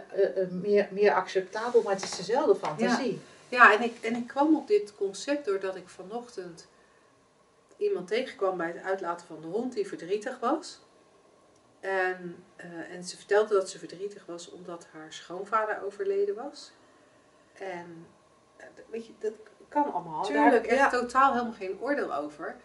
meer, 0.49 0.87
meer 0.91 1.13
acceptabel, 1.13 1.81
maar 1.81 1.93
het 1.93 2.03
is 2.03 2.15
dezelfde 2.15 2.55
fantasie. 2.55 3.19
Ja, 3.49 3.73
en 3.73 3.81
ik, 3.83 3.97
en 4.01 4.15
ik 4.15 4.27
kwam 4.27 4.55
op 4.55 4.67
dit 4.67 4.95
concept 4.95 5.45
doordat 5.45 5.75
ik 5.75 5.89
vanochtend 5.89 6.67
iemand 7.81 8.07
tegenkwam 8.07 8.57
bij 8.57 8.67
het 8.67 8.83
uitlaten 8.83 9.27
van 9.27 9.41
de 9.41 9.47
hond 9.47 9.73
die 9.73 9.87
verdrietig 9.87 10.39
was. 10.39 10.79
En, 11.79 12.43
eh, 12.55 12.93
en 12.93 13.03
ze 13.03 13.17
vertelde 13.17 13.53
dat 13.53 13.69
ze 13.69 13.79
verdrietig 13.79 14.25
was 14.25 14.49
omdat 14.49 14.87
haar 14.91 15.13
schoonvader 15.13 15.83
overleden 15.83 16.35
was. 16.35 16.71
En 17.53 18.07
eh, 18.57 18.67
weet 18.89 19.05
je, 19.05 19.13
dat 19.19 19.33
kan 19.67 19.93
allemaal. 19.93 20.23
Daar 20.23 20.43
heb 20.43 20.53
ik 20.53 20.61
Tuurlijk, 20.61 20.65
echt 20.65 20.91
ja. 20.91 20.99
totaal 20.99 21.31
helemaal 21.31 21.53
geen 21.53 21.79
oordeel 21.79 22.15
over. 22.15 22.55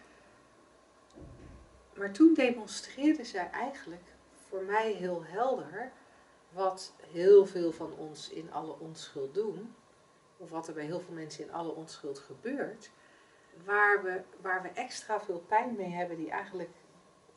Maar 1.95 2.11
toen 2.11 2.33
demonstreerde 2.33 3.23
zij 3.23 3.49
eigenlijk 3.51 4.03
voor 4.49 4.63
mij 4.63 4.91
heel 4.91 5.23
helder 5.25 5.91
wat 6.49 6.93
heel 7.11 7.45
veel 7.45 7.71
van 7.71 7.93
ons 7.93 8.29
in 8.29 8.53
alle 8.53 8.79
onschuld 8.79 9.33
doen 9.33 9.75
of 10.37 10.49
wat 10.49 10.67
er 10.67 10.73
bij 10.73 10.85
heel 10.85 10.99
veel 10.99 11.13
mensen 11.13 11.43
in 11.43 11.53
alle 11.53 11.71
onschuld 11.71 12.19
gebeurt, 12.19 12.89
waar 13.65 14.03
we, 14.03 14.21
waar 14.41 14.61
we 14.61 14.69
extra 14.69 15.21
veel 15.21 15.39
pijn 15.39 15.75
mee 15.75 15.89
hebben 15.89 16.17
die 16.17 16.29
eigenlijk 16.29 16.69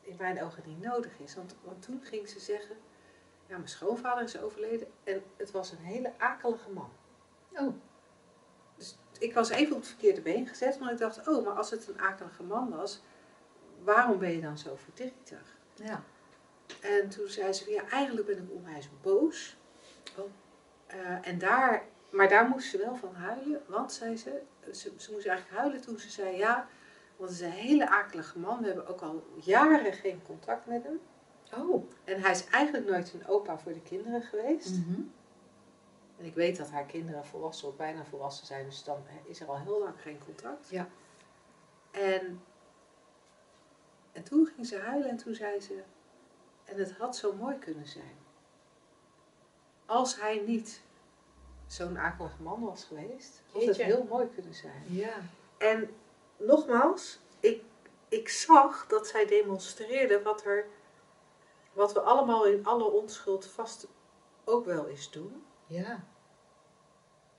in 0.00 0.16
mijn 0.18 0.42
ogen 0.42 0.62
niet 0.66 0.80
nodig 0.80 1.18
is. 1.18 1.34
Want, 1.34 1.56
want 1.62 1.82
toen 1.82 2.00
ging 2.02 2.28
ze 2.28 2.40
zeggen, 2.40 2.76
ja, 3.46 3.56
mijn 3.56 3.68
schoonvader 3.68 4.24
is 4.24 4.40
overleden 4.40 4.88
en 5.04 5.22
het 5.36 5.50
was 5.50 5.72
een 5.72 5.78
hele 5.78 6.12
akelige 6.18 6.70
man. 6.70 6.90
Oh, 7.52 7.74
Dus 8.76 8.98
ik 9.18 9.34
was 9.34 9.48
even 9.48 9.72
op 9.72 9.80
het 9.80 9.88
verkeerde 9.88 10.20
been 10.20 10.46
gezet, 10.46 10.78
maar 10.78 10.92
ik 10.92 10.98
dacht, 10.98 11.28
oh, 11.28 11.44
maar 11.44 11.54
als 11.54 11.70
het 11.70 11.88
een 11.88 12.00
akelige 12.00 12.42
man 12.42 12.70
was, 12.70 13.02
waarom 13.82 14.18
ben 14.18 14.30
je 14.30 14.40
dan 14.40 14.58
zo 14.58 14.76
verdrietig? 14.76 15.56
ja. 15.74 16.02
En 16.80 17.08
toen 17.08 17.28
zei 17.28 17.52
ze, 17.52 17.70
ja, 17.70 17.88
eigenlijk 17.88 18.26
ben 18.26 18.38
ik 18.38 18.50
onwijs 18.50 18.88
boos. 19.02 19.56
Oh. 20.16 20.30
Eh, 20.86 21.28
en 21.28 21.38
daar, 21.38 21.84
maar 22.10 22.28
daar 22.28 22.48
moest 22.48 22.70
ze 22.70 22.78
wel 22.78 22.96
van 22.96 23.14
huilen, 23.14 23.62
want 23.66 23.92
zei 23.92 24.16
ze, 24.16 24.42
ze, 24.72 24.92
ze 24.96 25.12
moest 25.12 25.26
eigenlijk 25.26 25.58
huilen 25.60 25.80
toen 25.80 25.98
ze 25.98 26.10
zei, 26.10 26.36
ja, 26.36 26.68
Want 27.16 27.30
het 27.30 27.40
is 27.40 27.46
een 27.46 27.52
hele 27.52 27.88
akelige 27.88 28.38
man. 28.38 28.60
We 28.60 28.66
hebben 28.66 28.86
ook 28.86 29.00
al 29.00 29.24
jaren 29.34 29.92
geen 29.92 30.22
contact 30.22 30.66
met 30.66 30.82
hem. 30.82 31.00
Oh. 31.58 31.90
En 32.04 32.20
hij 32.20 32.30
is 32.30 32.46
eigenlijk 32.46 32.86
nooit 32.86 33.12
een 33.12 33.26
opa 33.26 33.58
voor 33.58 33.72
de 33.72 33.82
kinderen 33.82 34.22
geweest. 34.22 34.70
Mhm. 34.70 35.00
En 36.18 36.24
ik 36.24 36.34
weet 36.34 36.56
dat 36.56 36.70
haar 36.70 36.86
kinderen 36.86 37.24
volwassen 37.24 37.68
of 37.68 37.76
bijna 37.76 38.04
volwassen 38.04 38.46
zijn. 38.46 38.64
Dus 38.64 38.84
dan 38.84 39.02
is 39.24 39.40
er 39.40 39.48
al 39.48 39.60
heel 39.60 39.78
lang 39.78 40.00
geen 40.00 40.18
contact. 40.24 40.68
Ja. 40.70 40.88
En, 41.90 42.42
en 44.12 44.22
toen 44.22 44.46
ging 44.46 44.66
ze 44.66 44.78
huilen 44.78 45.08
en 45.08 45.16
toen 45.16 45.34
zei 45.34 45.60
ze... 45.60 45.82
En 46.64 46.76
het 46.78 46.92
had 46.92 47.16
zo 47.16 47.32
mooi 47.32 47.58
kunnen 47.58 47.86
zijn. 47.86 48.18
Als 49.86 50.20
hij 50.20 50.42
niet 50.46 50.82
zo'n 51.72 51.98
akelige 51.98 52.42
man 52.42 52.64
was 52.64 52.84
geweest, 52.84 53.42
had 53.52 53.64
het 53.64 53.76
heel 53.76 54.06
mooi 54.08 54.28
kunnen 54.34 54.54
zijn. 54.54 54.84
Ja. 54.86 55.14
En 55.58 55.90
nogmaals, 56.36 57.18
ik, 57.40 57.62
ik 58.08 58.28
zag 58.28 58.86
dat 58.86 59.06
zij 59.06 59.26
demonstreerde 59.26 60.22
wat, 60.22 60.44
er, 60.44 60.66
wat 61.72 61.92
we 61.92 62.00
allemaal 62.00 62.46
in 62.46 62.66
alle 62.66 62.90
onschuld 62.90 63.46
vast 63.46 63.86
ook 64.44 64.64
wel 64.64 64.88
eens 64.88 65.10
doen. 65.10 65.44
Ja. 65.66 66.04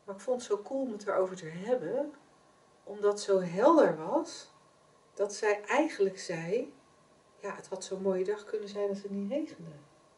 Maar 0.03 0.15
ik 0.15 0.21
vond 0.21 0.41
het 0.41 0.51
zo 0.51 0.61
cool 0.61 0.81
om 0.81 0.91
het 0.91 1.07
erover 1.07 1.35
te 1.35 1.45
hebben, 1.45 2.13
omdat 2.83 3.11
het 3.11 3.21
zo 3.21 3.39
helder 3.39 3.97
was, 3.97 4.51
dat 5.13 5.33
zij 5.33 5.63
eigenlijk 5.65 6.19
zei, 6.19 6.73
ja, 7.39 7.55
het 7.55 7.67
had 7.67 7.83
zo'n 7.83 8.01
mooie 8.01 8.23
dag 8.23 8.43
kunnen 8.43 8.69
zijn 8.69 8.89
als 8.89 9.01
het 9.01 9.11
niet 9.11 9.31
regende. 9.31 9.71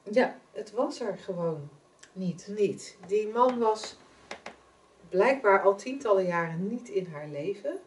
Ja. 0.03 0.39
Het 0.51 0.71
was 0.71 0.99
er 0.99 1.17
gewoon 1.17 1.69
Niet. 2.11 2.47
niet. 2.47 2.97
Die 3.07 3.27
man 3.27 3.59
was 3.59 3.97
blijkbaar 5.13 5.61
al 5.61 5.75
tientallen 5.75 6.25
jaren 6.25 6.67
niet 6.67 6.89
in 6.89 7.05
haar 7.05 7.27
leven. 7.27 7.79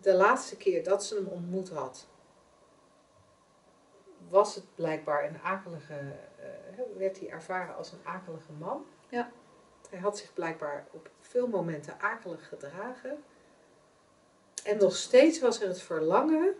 De 0.00 0.14
laatste 0.14 0.56
keer 0.56 0.84
dat 0.84 1.04
ze 1.04 1.14
hem 1.14 1.26
ontmoet 1.26 1.70
had, 1.70 2.08
was 4.28 4.54
het 4.54 4.64
blijkbaar 4.74 5.24
een 5.24 5.40
akelige, 5.42 5.94
eh, 5.94 6.80
werd 6.96 7.18
hij 7.18 7.28
ervaren 7.28 7.76
als 7.76 7.92
een 7.92 8.04
akelige 8.04 8.52
man. 8.58 8.84
Ja. 9.08 9.30
Hij 9.90 9.98
had 9.98 10.18
zich 10.18 10.32
blijkbaar 10.34 10.86
op 10.90 11.10
veel 11.20 11.46
momenten 11.46 12.00
akelig 12.00 12.48
gedragen. 12.48 13.24
En 14.64 14.78
nog 14.78 14.96
steeds 14.96 15.40
was 15.40 15.60
er 15.60 15.68
het 15.68 15.82
verlangen 15.82 16.54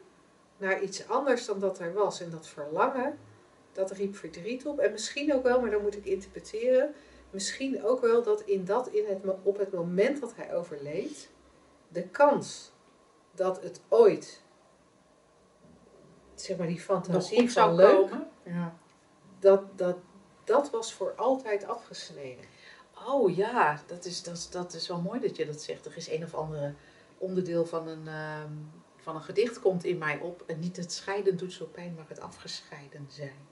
naar 0.56 0.82
iets 0.82 1.08
anders 1.08 1.46
dan 1.46 1.60
dat 1.60 1.78
er 1.78 1.92
was. 1.92 2.20
En 2.20 2.30
dat 2.30 2.46
verlangen, 2.46 3.18
dat 3.72 3.90
riep 3.90 4.16
verdriet 4.16 4.66
op. 4.66 4.78
En 4.78 4.92
misschien 4.92 5.34
ook 5.34 5.42
wel, 5.42 5.60
maar 5.60 5.70
dan 5.70 5.82
moet 5.82 5.96
ik 5.96 6.04
interpreteren. 6.04 6.94
Misschien 7.30 7.84
ook 7.84 8.00
wel 8.00 8.22
dat, 8.22 8.40
in 8.40 8.64
dat 8.64 8.88
in 8.88 9.06
het, 9.06 9.18
op 9.42 9.58
het 9.58 9.72
moment 9.72 10.20
dat 10.20 10.36
hij 10.36 10.54
overleed, 10.54 11.30
de 11.88 12.02
kans 12.02 12.72
dat 13.34 13.62
het 13.62 13.80
ooit, 13.88 14.42
zeg 16.34 16.56
maar 16.56 16.66
die 16.66 16.80
fantasie 16.80 17.52
van 17.52 17.74
leuk, 17.74 17.96
komen. 17.96 18.28
Ja. 18.42 18.76
dat, 19.38 19.78
dat, 19.78 19.96
dat 20.44 20.70
was 20.70 20.92
voor 20.92 21.14
altijd 21.14 21.64
afgesneden. 21.64 22.44
Oh 23.06 23.36
ja, 23.36 23.82
dat 23.86 24.04
is, 24.04 24.22
dat, 24.22 24.48
dat 24.50 24.74
is 24.74 24.88
wel 24.88 25.00
mooi 25.00 25.20
dat 25.20 25.36
je 25.36 25.46
dat 25.46 25.62
zegt. 25.62 25.86
Er 25.86 25.96
is 25.96 26.10
een 26.10 26.24
of 26.24 26.34
andere 26.34 26.74
onderdeel 27.18 27.66
van 27.66 27.88
een, 27.88 28.08
ehm, 28.08 28.52
van 28.96 29.14
een 29.14 29.22
gedicht 29.22 29.60
komt 29.60 29.84
in 29.84 29.98
mij 29.98 30.18
op. 30.18 30.42
En 30.46 30.58
niet 30.58 30.76
het 30.76 30.92
scheiden 30.92 31.36
doet 31.36 31.52
zo 31.52 31.66
pijn, 31.66 31.94
maar 31.94 32.08
het 32.08 32.20
afgescheiden 32.20 33.06
zijn. 33.08 33.47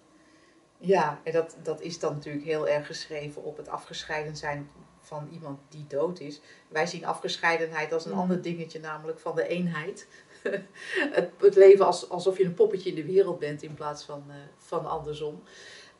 Ja, 0.79 1.21
en 1.23 1.33
dat, 1.33 1.57
dat 1.63 1.81
is 1.81 1.99
dan 1.99 2.13
natuurlijk 2.15 2.45
heel 2.45 2.69
erg 2.69 2.87
geschreven 2.87 3.45
op 3.45 3.57
het 3.57 3.69
afgescheiden 3.69 4.37
zijn 4.37 4.71
van 5.01 5.29
iemand 5.33 5.59
die 5.69 5.85
dood 5.89 6.21
is. 6.21 6.41
Wij 6.69 6.87
zien 6.87 7.05
afgescheidenheid 7.07 7.93
als 7.93 8.05
een 8.05 8.11
Mhm. 8.11 8.21
ander 8.21 8.43
dingetje, 8.43 8.81
namelijk 8.81 9.19
van 9.19 9.35
de 9.37 9.47
eenheid. 9.49 10.09
het, 11.13 11.31
het 11.39 11.55
leven 11.55 11.87
als, 11.87 12.09
alsof 12.09 12.39
je 12.39 12.45
een 12.45 12.55
poppetje 12.55 12.89
in 12.91 12.95
de 12.97 13.05
wereld 13.05 13.39
bent 13.39 13.63
in 13.63 13.75
plaats 13.75 14.05
van, 14.05 14.25
eh, 14.29 14.35
van 14.57 14.87
andersom. 14.87 15.43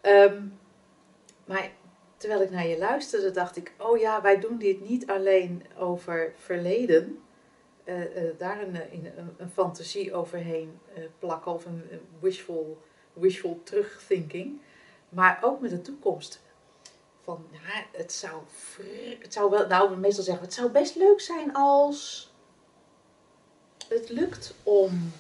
Ehm, 0.01 0.43
maar 1.45 1.71
terwijl 2.17 2.43
ik 2.43 2.51
naar 2.51 2.67
je 2.67 2.79
luisterde, 2.79 3.31
dacht 3.31 3.57
ik: 3.57 3.73
oh 3.79 3.99
ja, 3.99 4.23
wij 4.23 4.41
doen 4.41 4.59
dit 4.59 4.89
niet 4.89 5.07
alleen 5.11 5.65
over 5.79 6.33
verleden. 6.37 7.19
eh, 7.85 8.03
eh, 8.29 8.39
daar 8.39 8.63
een, 8.63 8.93
in, 8.93 9.13
een, 9.17 9.35
een 9.37 9.51
fantasie 9.51 10.15
overheen 10.15 10.79
plakken 11.19 11.53
of 11.53 11.65
een, 11.65 11.83
een 11.91 12.01
wishful, 12.21 12.83
wishful 13.13 13.61
terugthinking. 13.65 14.61
Maar 15.17 15.39
ook 15.41 15.61
met 15.61 15.71
de 15.71 15.83
toekomst. 15.83 16.41
Van, 17.25 17.47
ja, 17.51 17.85
het 17.93 18.13
zou, 18.13 18.33
het 19.19 19.33
zou 19.33 19.51
wel, 19.51 19.67
nou, 19.67 19.97
meestal 19.97 20.25
zeggen 20.25 20.43
we, 20.43 20.49
het 20.49 20.59
zou 20.59 20.71
best 20.71 20.97
leuk 20.97 21.21
zijn 21.21 21.55
als 21.55 22.31
het 23.89 24.09
lukt 24.09 24.55
om 24.63 25.13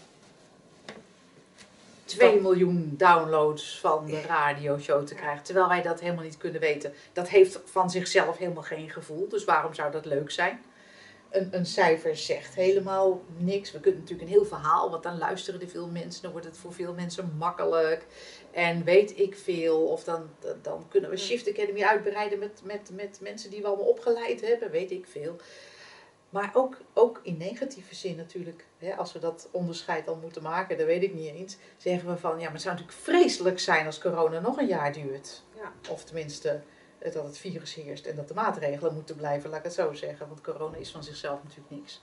2 2.05 2.41
miljoen 2.41 2.95
downloads 2.97 3.81
van 3.81 4.07
de 4.07 4.21
radioshow 4.21 5.07
te 5.07 5.15
krijgen. 5.15 5.45
Terwijl 5.45 5.69
wij 5.69 5.83
dat 5.83 6.01
helemaal 6.01 6.25
niet 6.25 6.37
kunnen 6.37 6.61
weten. 6.61 6.93
Dat 7.13 7.29
heeft 7.29 7.61
van 7.65 7.91
zichzelf 7.91 8.37
helemaal 8.37 8.63
geen 8.63 8.91
gevoel. 8.91 9.29
Dus 9.29 9.45
waarom 9.45 9.75
zou 9.75 9.93
dat 9.93 10.05
leuk 10.05 10.31
zijn? 10.31 10.63
Een, 11.37 11.49
een 11.51 11.67
cijfer 11.67 12.17
zegt 12.17 12.55
helemaal 12.55 13.23
niks. 13.37 13.73
We 13.73 13.81
kunnen 13.81 14.01
natuurlijk 14.01 14.29
een 14.29 14.35
heel 14.35 14.45
verhaal, 14.45 14.91
want 14.91 15.03
dan 15.03 15.19
luisteren 15.19 15.61
er 15.61 15.69
veel 15.69 15.89
mensen. 15.89 16.23
Dan 16.23 16.31
wordt 16.31 16.47
het 16.47 16.57
voor 16.57 16.73
veel 16.73 16.95
mensen 16.95 17.35
makkelijk. 17.39 18.07
En 18.51 18.85
weet 18.85 19.19
ik 19.19 19.37
veel. 19.37 19.87
Of 19.87 20.05
dan, 20.05 20.31
dan 20.63 20.89
kunnen 20.89 21.11
we 21.11 21.17
Shift 21.17 21.49
Academy 21.49 21.83
uitbreiden 21.83 22.39
met, 22.39 22.61
met, 22.65 22.91
met 22.93 23.19
mensen 23.21 23.51
die 23.51 23.61
we 23.61 23.67
allemaal 23.67 23.87
opgeleid 23.87 24.41
hebben. 24.41 24.71
Weet 24.71 24.91
ik 24.91 25.07
veel. 25.07 25.37
Maar 26.31 26.51
ook, 26.55 26.77
ook 26.93 27.21
in 27.23 27.37
negatieve 27.37 27.95
zin 27.95 28.17
natuurlijk. 28.17 28.65
Hè, 28.79 28.95
als 28.95 29.13
we 29.13 29.19
dat 29.19 29.49
onderscheid 29.51 30.09
al 30.09 30.17
moeten 30.17 30.43
maken, 30.43 30.79
dat 30.79 30.87
weet 30.87 31.03
ik 31.03 31.15
niet 31.15 31.35
eens. 31.35 31.57
Zeggen 31.77 32.09
we 32.09 32.17
van, 32.17 32.39
ja, 32.39 32.45
maar 32.45 32.53
het 32.53 32.63
zou 32.63 32.75
natuurlijk 32.75 33.03
vreselijk 33.03 33.59
zijn 33.59 33.87
als 33.87 33.99
corona 33.99 34.41
nog 34.41 34.59
een 34.59 34.67
jaar 34.67 34.93
duurt. 34.93 35.43
Ja. 35.57 35.73
Of 35.91 36.05
tenminste, 36.05 36.61
dat 37.13 37.25
het 37.25 37.39
virus 37.39 37.75
heerst 37.75 38.07
en 38.07 38.17
dat 38.17 38.29
de 38.29 38.35
maatregelen 38.35 38.95
moeten 38.95 39.17
blijven, 39.17 39.51
laat 39.51 39.59
ik 39.59 39.65
het 39.65 39.75
zo 39.75 39.93
zeggen. 39.93 40.29
Want 40.29 40.41
corona 40.41 40.77
is 40.77 40.91
van 40.91 41.05
zichzelf 41.05 41.43
natuurlijk 41.43 41.71
niks. 41.71 42.01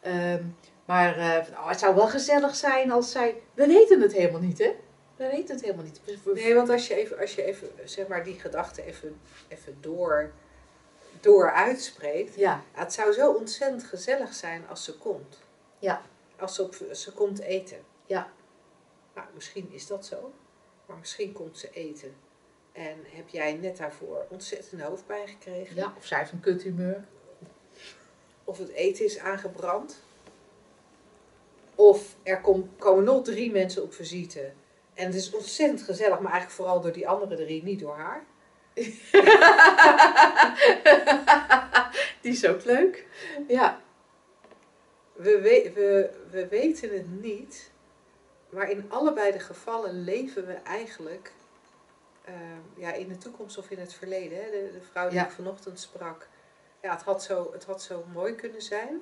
Ehm, 0.00 0.44
maar 0.84 1.16
eh, 1.16 1.46
oh, 1.50 1.68
het 1.68 1.78
zou 1.78 1.94
wel 1.94 2.08
gezellig 2.08 2.54
zijn 2.54 2.90
als 2.90 3.10
zij... 3.10 3.42
We 3.54 3.66
weten 3.66 4.00
het 4.00 4.12
helemaal 4.12 4.40
niet, 4.40 4.58
hè? 4.58 4.76
We 5.16 5.28
weten 5.30 5.54
het 5.54 5.64
helemaal 5.64 5.84
niet. 5.84 6.00
Nee, 6.34 6.54
want 6.54 6.68
als 6.68 6.88
je 6.88 6.94
even, 6.94 7.18
als 7.18 7.34
je 7.34 7.42
even 7.42 7.68
zeg 7.84 8.06
maar, 8.06 8.24
die 8.24 8.40
gedachte 8.40 8.84
even, 8.84 9.20
even 9.48 9.76
door, 9.80 10.32
door 11.20 11.52
uitspreekt. 11.52 12.34
Ja, 12.34 12.62
Ja, 12.74 12.80
het 12.80 12.92
zou 12.92 13.12
zo 13.12 13.32
ontzettend 13.32 13.84
gezellig 13.84 14.34
zijn 14.34 14.68
als 14.68 14.84
ze 14.84 14.98
komt. 14.98 15.38
Ja. 15.78 16.02
Als 16.38 16.54
ze, 16.54 16.62
op, 16.62 16.74
ze 16.92 17.12
komt 17.12 17.40
eten. 17.40 17.78
Ja. 18.06 18.30
Nou, 19.14 19.26
misschien 19.34 19.72
is 19.72 19.86
dat 19.86 20.06
zo. 20.06 20.32
Maar 20.86 20.96
misschien 20.96 21.32
komt 21.32 21.58
ze 21.58 21.70
eten. 21.70 22.14
En 22.72 22.96
heb 23.04 23.28
jij 23.28 23.52
net 23.52 23.76
daarvoor 23.76 24.26
ontzettend 24.28 24.80
hoofdpijn 24.82 25.28
gekregen. 25.28 25.76
ja, 25.76 25.94
of 25.96 26.06
zij 26.06 26.18
heeft 26.18 26.32
een 26.32 26.40
kuthumeur. 26.40 27.04
Of 28.44 28.58
het 28.58 28.68
eten 28.68 29.04
is 29.04 29.18
aangebrand. 29.18 30.02
Of 31.74 32.16
er 32.22 32.40
kom, 32.40 32.70
komen 32.78 33.04
nog 33.04 33.24
drie 33.24 33.50
mensen 33.50 33.82
op 33.82 33.94
visite. 33.94 34.52
En 34.94 35.06
het 35.06 35.14
is 35.14 35.30
ontzettend 35.32 35.82
gezellig, 35.82 36.20
maar 36.20 36.32
eigenlijk 36.32 36.52
vooral 36.60 36.80
door 36.80 36.92
die 36.92 37.08
andere 37.08 37.36
drie, 37.36 37.62
niet 37.62 37.80
door 37.80 37.96
haar. 37.96 38.24
Die 42.20 42.32
is 42.32 42.46
ook 42.46 42.64
leuk. 42.64 43.06
Ja, 43.48 43.80
We, 45.12 45.40
we, 45.40 45.70
we, 45.74 46.10
we 46.30 46.48
weten 46.48 46.92
het 46.92 47.20
niet, 47.22 47.70
maar 48.48 48.70
in 48.70 48.84
allebei 48.88 49.32
de 49.32 49.40
gevallen 49.40 50.04
leven 50.04 50.46
we 50.46 50.52
eigenlijk 50.52 51.32
ja, 52.76 52.92
in 52.92 53.08
de 53.08 53.18
toekomst 53.18 53.58
of 53.58 53.70
in 53.70 53.78
het 53.78 53.94
verleden. 53.94 54.38
Hè? 54.38 54.50
De, 54.50 54.70
de 54.72 54.80
vrouw 54.90 55.08
die 55.08 55.18
Ja. 55.18 55.24
ik 55.24 55.30
vanochtend 55.30 55.80
sprak, 55.80 56.28
ja, 56.82 56.90
het, 56.92 57.02
had 57.02 57.22
zo, 57.22 57.50
het 57.52 57.64
had 57.64 57.82
zo 57.82 58.04
mooi 58.12 58.34
kunnen 58.34 58.62
zijn. 58.62 59.00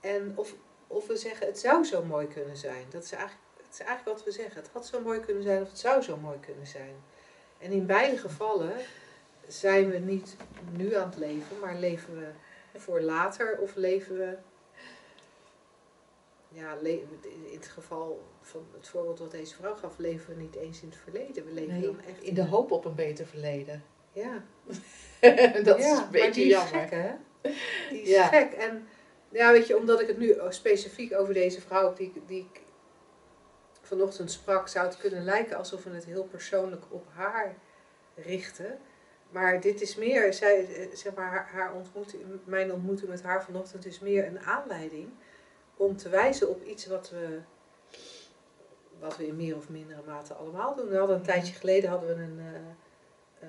En 0.00 0.32
of, 0.34 0.54
of 0.86 1.06
we 1.06 1.16
zeggen 1.16 1.46
het 1.46 1.58
zou 1.58 1.84
zo 1.84 2.04
mooi 2.04 2.26
kunnen 2.26 2.56
zijn. 2.56 2.84
Dat 2.90 3.02
is, 3.02 3.12
eigenlijk, 3.12 3.42
dat 3.56 3.66
is 3.72 3.78
eigenlijk 3.80 4.16
wat 4.18 4.26
we 4.26 4.32
zeggen. 4.32 4.62
Het 4.62 4.70
had 4.72 4.86
zo 4.86 5.00
mooi 5.00 5.20
kunnen 5.20 5.42
zijn 5.42 5.62
of 5.62 5.68
het 5.68 5.78
zou 5.78 6.02
zo 6.02 6.16
mooi 6.16 6.38
kunnen 6.40 6.66
zijn. 6.66 6.94
En 7.58 7.70
in 7.70 7.86
beide 7.86 8.18
gevallen 8.18 8.72
zijn 9.46 9.90
we 9.90 9.98
niet 9.98 10.36
nu 10.76 10.94
aan 10.94 11.08
het 11.08 11.18
leven, 11.18 11.58
maar 11.60 11.74
leven 11.74 12.18
we 12.18 12.28
voor 12.78 13.00
later 13.00 13.58
of 13.58 13.74
leven 13.74 14.16
we 14.16 14.36
ja, 16.58 16.76
in 17.22 17.52
het 17.52 17.66
geval 17.66 18.22
van 18.40 18.66
het 18.76 18.88
voorbeeld 18.88 19.18
wat 19.18 19.30
deze 19.30 19.54
vrouw 19.54 19.74
gaf, 19.74 19.98
leven 19.98 20.34
we 20.34 20.40
niet 20.42 20.54
eens 20.54 20.82
in 20.82 20.88
het 20.88 20.98
verleden. 20.98 21.44
We 21.44 21.52
leven 21.52 21.72
nee, 21.72 21.82
dan 21.82 22.00
echt 22.00 22.22
in 22.22 22.34
de 22.34 22.44
hoop 22.44 22.70
op 22.70 22.84
een 22.84 22.94
beter 22.94 23.26
verleden. 23.26 23.84
Ja, 24.12 24.42
dat 25.64 25.78
ja, 25.78 25.92
is 25.92 25.98
een 25.98 26.10
beetje 26.10 26.46
jammer. 26.46 26.74
gek, 26.80 26.90
hè? 26.90 27.10
Die 27.90 28.02
is 28.02 28.08
Ja. 28.08 28.26
gek. 28.26 28.52
En 28.52 28.88
ja, 29.28 29.52
weet 29.52 29.66
je, 29.66 29.76
omdat 29.76 30.00
ik 30.00 30.06
het 30.06 30.18
nu 30.18 30.36
specifiek 30.48 31.14
over 31.14 31.34
deze 31.34 31.60
vrouw 31.60 31.92
die, 31.94 32.12
die 32.26 32.48
ik 32.52 32.60
vanochtend 33.80 34.30
sprak, 34.30 34.68
zou 34.68 34.86
het 34.86 34.96
kunnen 34.96 35.24
lijken 35.24 35.56
alsof 35.56 35.84
we 35.84 35.90
het 35.90 36.04
heel 36.04 36.24
persoonlijk 36.24 36.84
op 36.88 37.06
haar 37.12 37.56
richten. 38.14 38.78
Maar 39.30 39.60
dit 39.60 39.80
is 39.80 39.96
meer, 39.96 40.32
zij, 40.32 40.66
eh, 40.74 40.86
zeg 40.96 41.14
maar, 41.14 41.30
haar, 41.30 41.48
haar 41.52 41.72
ontmoeting, 41.74 42.22
mijn 42.44 42.72
ontmoeting 42.72 43.10
met 43.10 43.22
haar 43.22 43.44
vanochtend 43.44 43.86
is 43.86 43.98
meer 44.00 44.26
een 44.26 44.40
aanleiding 44.40 45.08
om 45.78 45.96
te 45.96 46.08
wijzen 46.08 46.48
op 46.48 46.64
iets 46.64 46.86
wat 46.86 47.10
we, 47.10 47.38
wat 48.98 49.16
we 49.16 49.26
in 49.26 49.36
meer 49.36 49.56
of 49.56 49.68
mindere 49.68 50.02
mate 50.06 50.34
allemaal 50.34 50.74
doen. 50.74 50.88
We 50.88 50.96
hadden 50.96 51.16
een 51.16 51.22
tijdje 51.22 51.54
geleden 51.54 51.90
hadden 51.90 52.16
we 52.16 52.22
een, 52.22 52.38
uh, 52.38 53.48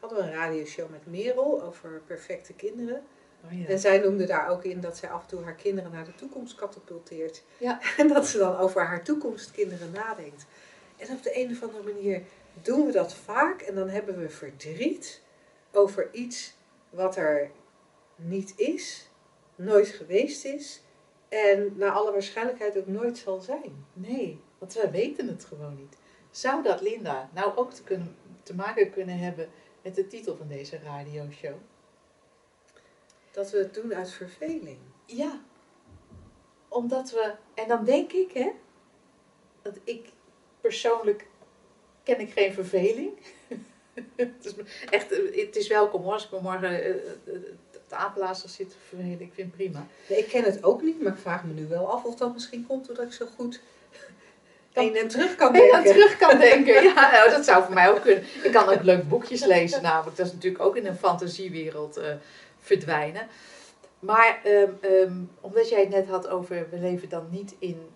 hadden 0.00 0.18
we 0.18 0.24
een 0.24 0.32
radioshow 0.32 0.90
met 0.90 1.06
Merel 1.06 1.62
over 1.62 2.02
perfecte 2.06 2.52
kinderen. 2.52 3.02
Oh, 3.44 3.60
ja. 3.60 3.66
En 3.66 3.78
zij 3.78 3.98
noemde 3.98 4.26
daar 4.26 4.48
ook 4.48 4.64
in 4.64 4.80
dat 4.80 4.96
zij 4.96 5.08
af 5.08 5.22
en 5.22 5.28
toe 5.28 5.42
haar 5.42 5.54
kinderen 5.54 5.90
naar 5.90 6.04
de 6.04 6.14
toekomst 6.14 6.54
katapulteert. 6.54 7.42
Ja. 7.58 7.80
En 7.98 8.08
dat 8.08 8.26
ze 8.26 8.38
dan 8.38 8.56
over 8.56 8.86
haar 8.86 9.04
toekomstkinderen 9.04 9.90
nadenkt. 9.90 10.46
En 10.96 11.10
op 11.10 11.22
de 11.22 11.38
een 11.38 11.50
of 11.50 11.62
andere 11.62 11.92
manier 11.92 12.22
doen 12.62 12.86
we 12.86 12.92
dat 12.92 13.14
vaak 13.14 13.60
en 13.60 13.74
dan 13.74 13.88
hebben 13.88 14.18
we 14.18 14.28
verdriet 14.28 15.22
over 15.72 16.08
iets 16.12 16.54
wat 16.90 17.16
er 17.16 17.50
niet 18.16 18.52
is, 18.56 19.08
nooit 19.54 19.88
geweest 19.88 20.44
is 20.44 20.82
en 21.30 21.72
naar 21.76 21.90
alle 21.90 22.12
waarschijnlijkheid 22.12 22.78
ook 22.78 22.86
nooit 22.86 23.18
zal 23.18 23.40
zijn. 23.40 23.86
Nee, 23.92 24.40
want 24.58 24.74
wij 24.74 24.90
weten 24.90 25.28
het 25.28 25.44
gewoon 25.44 25.76
niet. 25.76 25.96
Zou 26.30 26.62
dat, 26.62 26.80
Linda, 26.80 27.30
nou 27.34 27.56
ook 27.56 27.72
te, 27.72 27.82
kunnen, 27.82 28.16
te 28.42 28.54
maken 28.54 28.90
kunnen 28.90 29.18
hebben 29.18 29.48
met 29.82 29.94
de 29.94 30.06
titel 30.06 30.36
van 30.36 30.48
deze 30.48 30.78
radioshow? 30.78 31.56
Dat 33.30 33.50
we 33.50 33.58
het 33.58 33.74
doen 33.74 33.94
uit 33.94 34.10
verveling. 34.10 34.78
Ja, 35.06 35.40
omdat 36.68 37.10
we, 37.10 37.34
en 37.54 37.68
dan 37.68 37.84
denk 37.84 38.12
ik, 38.12 38.32
hè, 38.32 38.50
dat 39.62 39.78
ik 39.84 40.08
persoonlijk 40.60 41.26
ken 42.02 42.20
ik 42.20 42.32
geen 42.32 42.52
verveling. 42.52 43.12
het 44.16 44.44
is 44.44 44.54
echt, 44.90 45.10
het 45.34 45.56
is 45.56 45.68
welkom 45.68 46.02
hoor, 46.02 46.12
als 46.12 46.24
ik 46.24 46.30
me 46.30 46.40
morgen 46.40 47.00
de 47.90 47.96
apenlazer 47.96 48.48
zit 48.48 48.70
te 48.70 48.76
vervelen, 48.88 49.20
ik 49.20 49.32
vind 49.34 49.46
het 49.46 49.56
prima. 49.56 49.86
Nee, 50.08 50.18
ik 50.18 50.28
ken 50.28 50.44
het 50.44 50.64
ook 50.64 50.82
niet, 50.82 51.02
maar 51.02 51.12
ik 51.12 51.18
vraag 51.18 51.44
me 51.44 51.52
nu 51.52 51.66
wel 51.66 51.92
af 51.92 52.04
of 52.04 52.14
dat 52.14 52.32
misschien 52.32 52.66
komt 52.66 52.86
doordat 52.86 53.06
ik 53.06 53.12
zo 53.12 53.26
goed 53.36 53.60
heen 54.72 54.96
en 54.96 55.08
terug 55.08 55.34
kan 55.34 55.52
denken. 55.52 55.78
En 55.78 55.84
terug 55.84 56.16
kan 56.16 56.38
denken, 56.50 56.82
ja, 56.82 57.10
nou, 57.10 57.30
dat 57.30 57.44
zou 57.44 57.64
voor 57.64 57.74
mij 57.74 57.90
ook 57.90 58.00
kunnen. 58.00 58.24
Ik 58.42 58.52
kan 58.52 58.68
ook 58.68 58.82
leuk 58.82 59.08
boekjes 59.08 59.44
lezen 59.44 59.82
namelijk, 59.82 60.16
dat 60.16 60.26
is 60.26 60.32
natuurlijk 60.32 60.64
ook 60.64 60.76
in 60.76 60.86
een 60.86 60.96
fantasiewereld 60.96 61.98
uh, 61.98 62.04
verdwijnen. 62.58 63.28
Maar 63.98 64.40
um, 64.46 64.78
um, 64.82 65.30
omdat 65.40 65.68
jij 65.68 65.80
het 65.80 65.88
net 65.88 66.06
had 66.06 66.28
over, 66.28 66.66
we 66.70 66.78
leven 66.78 67.08
dan 67.08 67.26
niet 67.30 67.54
in, 67.58 67.88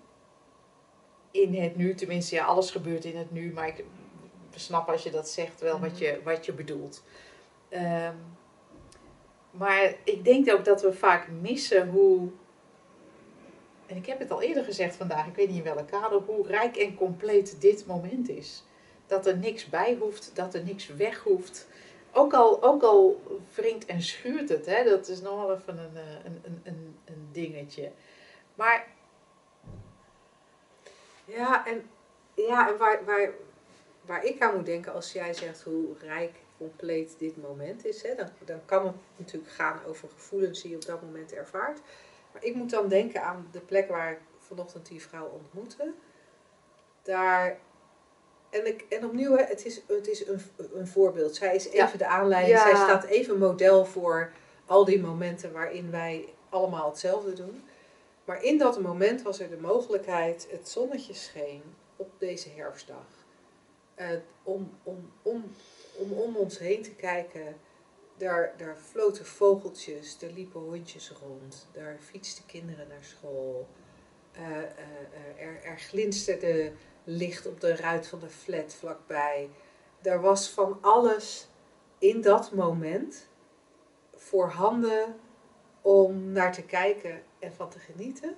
in 1.30 1.54
het 1.54 1.76
nu. 1.76 1.94
Tenminste, 1.94 2.34
ja, 2.34 2.44
alles 2.44 2.70
gebeurt 2.70 3.04
in 3.04 3.16
het 3.16 3.32
nu. 3.32 3.52
Maar 3.52 3.68
ik 3.68 3.84
snap 4.54 4.88
als 4.88 5.02
je 5.02 5.10
dat 5.10 5.28
zegt 5.28 5.60
wel 5.60 5.80
wat 5.80 5.98
je, 5.98 6.20
wat 6.24 6.46
je 6.46 6.52
bedoelt. 6.52 7.02
Um, 7.70 8.33
maar 9.58 9.94
ik 10.04 10.24
denk 10.24 10.52
ook 10.52 10.64
dat 10.64 10.82
we 10.82 10.92
vaak 10.92 11.28
missen 11.40 11.88
hoe... 11.88 12.28
En 13.86 13.96
ik 13.96 14.06
heb 14.06 14.18
het 14.18 14.30
al 14.30 14.42
eerder 14.42 14.64
gezegd 14.64 14.96
vandaag, 14.96 15.26
ik 15.26 15.34
weet 15.34 15.48
niet 15.48 15.56
in 15.56 15.74
welke 15.74 15.84
kader, 15.84 16.20
hoe 16.26 16.46
rijk 16.46 16.76
en 16.76 16.94
compleet 16.94 17.60
dit 17.60 17.86
moment 17.86 18.28
is. 18.28 18.64
Dat 19.06 19.26
er 19.26 19.36
niks 19.36 19.68
bij 19.68 19.96
hoeft, 20.00 20.30
dat 20.34 20.54
er 20.54 20.64
niks 20.64 20.86
weg 20.86 21.22
hoeft 21.22 21.66
ook 22.14 22.32
al, 22.32 22.62
ook 22.62 22.82
al 22.82 23.22
wringt 23.54 23.86
en 23.86 24.02
schuurt 24.02 24.48
het, 24.48 24.66
hè, 24.66 24.84
dat 24.84 25.08
is 25.08 25.20
nog 25.20 25.34
wel 25.34 25.56
even 25.56 25.78
een, 25.78 25.96
een, 25.96 26.40
een, 26.44 26.60
een, 26.64 26.98
een 27.04 27.28
dingetje. 27.32 27.92
Maar. 28.54 28.86
Ja, 31.24 31.66
en, 31.66 31.90
ja, 32.34 32.68
en 32.68 32.76
waar, 32.76 33.04
waar, 33.04 33.30
waar 34.00 34.24
ik 34.24 34.42
aan 34.42 34.56
moet 34.56 34.66
denken 34.66 34.92
als 34.92 35.12
jij 35.12 35.34
zegt 35.34 35.62
hoe 35.62 35.98
rijk 35.98 36.32
compleet 36.58 37.14
dit 37.18 37.42
moment 37.42 37.84
is, 37.84 38.02
hè, 38.02 38.14
dan, 38.14 38.28
dan 38.44 38.60
kan 38.64 38.86
het 38.86 38.94
natuurlijk 39.16 39.52
gaan 39.52 39.84
over 39.86 40.08
gevoelens 40.08 40.62
die 40.62 40.70
je 40.70 40.76
op 40.76 40.84
dat 40.86 41.02
moment 41.02 41.32
ervaart. 41.32 41.80
Maar 42.32 42.44
ik 42.44 42.54
moet 42.54 42.70
dan 42.70 42.88
denken 42.88 43.22
aan 43.22 43.48
de 43.50 43.60
plek 43.60 43.88
waar 43.88 44.12
ik 44.12 44.18
vanochtend 44.38 44.86
die 44.86 45.02
vrouw 45.02 45.26
ontmoette. 45.26 45.92
Daar 47.02 47.58
en, 48.50 48.66
ik, 48.66 48.84
en 48.88 49.04
opnieuw, 49.04 49.36
het 49.36 49.64
is, 49.64 49.80
het 49.86 50.08
is 50.08 50.26
een, 50.26 50.40
een 50.74 50.86
voorbeeld. 50.88 51.36
Zij 51.36 51.54
is 51.54 51.66
even 51.66 51.76
Ja. 51.78 51.96
de 51.96 52.06
aanleiding. 52.06 52.56
Ja. 52.58 52.62
Zij 52.62 52.74
staat 52.74 53.04
even 53.04 53.38
model 53.38 53.84
voor 53.84 54.32
al 54.66 54.84
die 54.84 55.00
momenten 55.00 55.52
waarin 55.52 55.90
wij 55.90 56.28
allemaal 56.48 56.88
hetzelfde 56.88 57.32
doen. 57.32 57.64
Maar 58.24 58.42
in 58.42 58.58
dat 58.58 58.80
moment 58.80 59.22
was 59.22 59.40
er 59.40 59.50
de 59.50 59.56
mogelijkheid, 59.56 60.46
het 60.50 60.68
zonnetje 60.68 61.14
scheen 61.14 61.62
op 61.96 62.10
deze 62.18 62.48
herfstdag. 62.56 63.06
eh, 63.94 64.08
om, 64.42 64.78
om, 64.82 65.12
om, 65.22 65.54
om 65.94 66.12
om 66.12 66.36
ons 66.36 66.58
heen 66.58 66.82
te 66.82 66.94
kijken. 66.94 67.56
Daar, 68.16 68.54
daar 68.56 68.76
floten 68.76 69.26
vogeltjes, 69.26 70.22
er 70.22 70.32
liepen 70.32 70.60
hondjes 70.60 71.10
rond, 71.10 71.68
daar 71.72 71.98
fietsten 72.00 72.46
kinderen 72.46 72.88
naar 72.88 73.04
school. 73.04 73.68
Eh, 74.32 74.56
eh, 74.56 74.62
eh, 74.62 75.46
er, 75.46 75.62
er 75.62 75.78
glinsterde 75.78 76.72
licht 77.04 77.46
op 77.46 77.60
de 77.60 77.76
ruit 77.76 78.06
van 78.06 78.18
de 78.18 78.28
flat 78.28 78.74
vlakbij. 78.74 79.50
Er 80.02 80.20
was 80.20 80.48
van 80.48 80.78
alles 80.80 81.48
in 81.98 82.20
dat 82.20 82.52
moment 82.52 83.26
voorhanden 84.14 85.16
om 85.82 86.32
naar 86.32 86.52
te 86.52 86.62
kijken 86.62 87.22
en 87.38 87.52
van 87.52 87.70
te 87.70 87.78
genieten. 87.78 88.36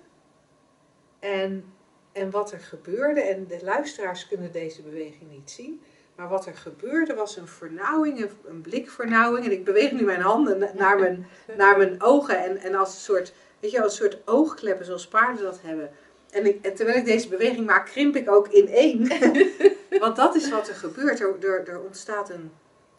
En, 1.18 1.74
en 2.12 2.30
wat 2.30 2.52
er 2.52 2.60
gebeurde, 2.60 3.20
en 3.20 3.46
de 3.46 3.64
luisteraars 3.64 4.28
kunnen 4.28 4.52
deze 4.52 4.82
beweging 4.82 5.30
niet 5.30 5.50
zien, 5.50 5.82
maar 6.16 6.28
wat 6.28 6.46
er 6.46 6.56
gebeurde 6.56 7.14
was 7.14 7.36
een 7.36 7.46
vernauwing, 7.48 8.30
een, 8.44 8.60
blikvernauwing. 8.60 9.44
En 9.46 9.52
ik 9.52 9.64
beweeg 9.64 9.92
nu 9.92 10.04
mijn 10.04 10.20
handen 10.20 10.58
na- 10.58 10.72
naar 10.74 10.98
mijn, 10.98 11.26
naar 11.56 11.76
mijn 11.76 12.02
ogen 12.02 12.44
en, 12.44 12.56
en 12.58 12.74
als 12.74 12.94
een 12.94 13.00
soort, 13.00 13.32
weet 13.60 13.70
je, 13.70 13.82
als 13.82 14.00
een 14.00 14.10
soort 14.10 14.22
oogkleppen 14.28 14.86
zoals 14.86 15.08
paarden 15.08 15.44
dat 15.44 15.58
hebben. 15.62 15.90
En, 16.30 16.46
ik, 16.46 16.64
en 16.64 16.74
terwijl 16.74 16.98
ik 16.98 17.04
deze 17.04 17.28
beweging 17.28 17.66
maak, 17.66 17.86
krimp 17.86 18.16
ik 18.16 18.30
ook 18.30 18.48
in 18.48 18.68
één. 18.68 19.08
Want 20.00 20.16
dat 20.16 20.34
is 20.34 20.50
wat 20.50 20.68
er 20.68 20.74
gebeurt. 20.74 21.20
Er, 21.20 21.36
er, 21.44 21.68
er 21.68 21.80
ontstaat 21.80 22.30
een, 22.30 22.52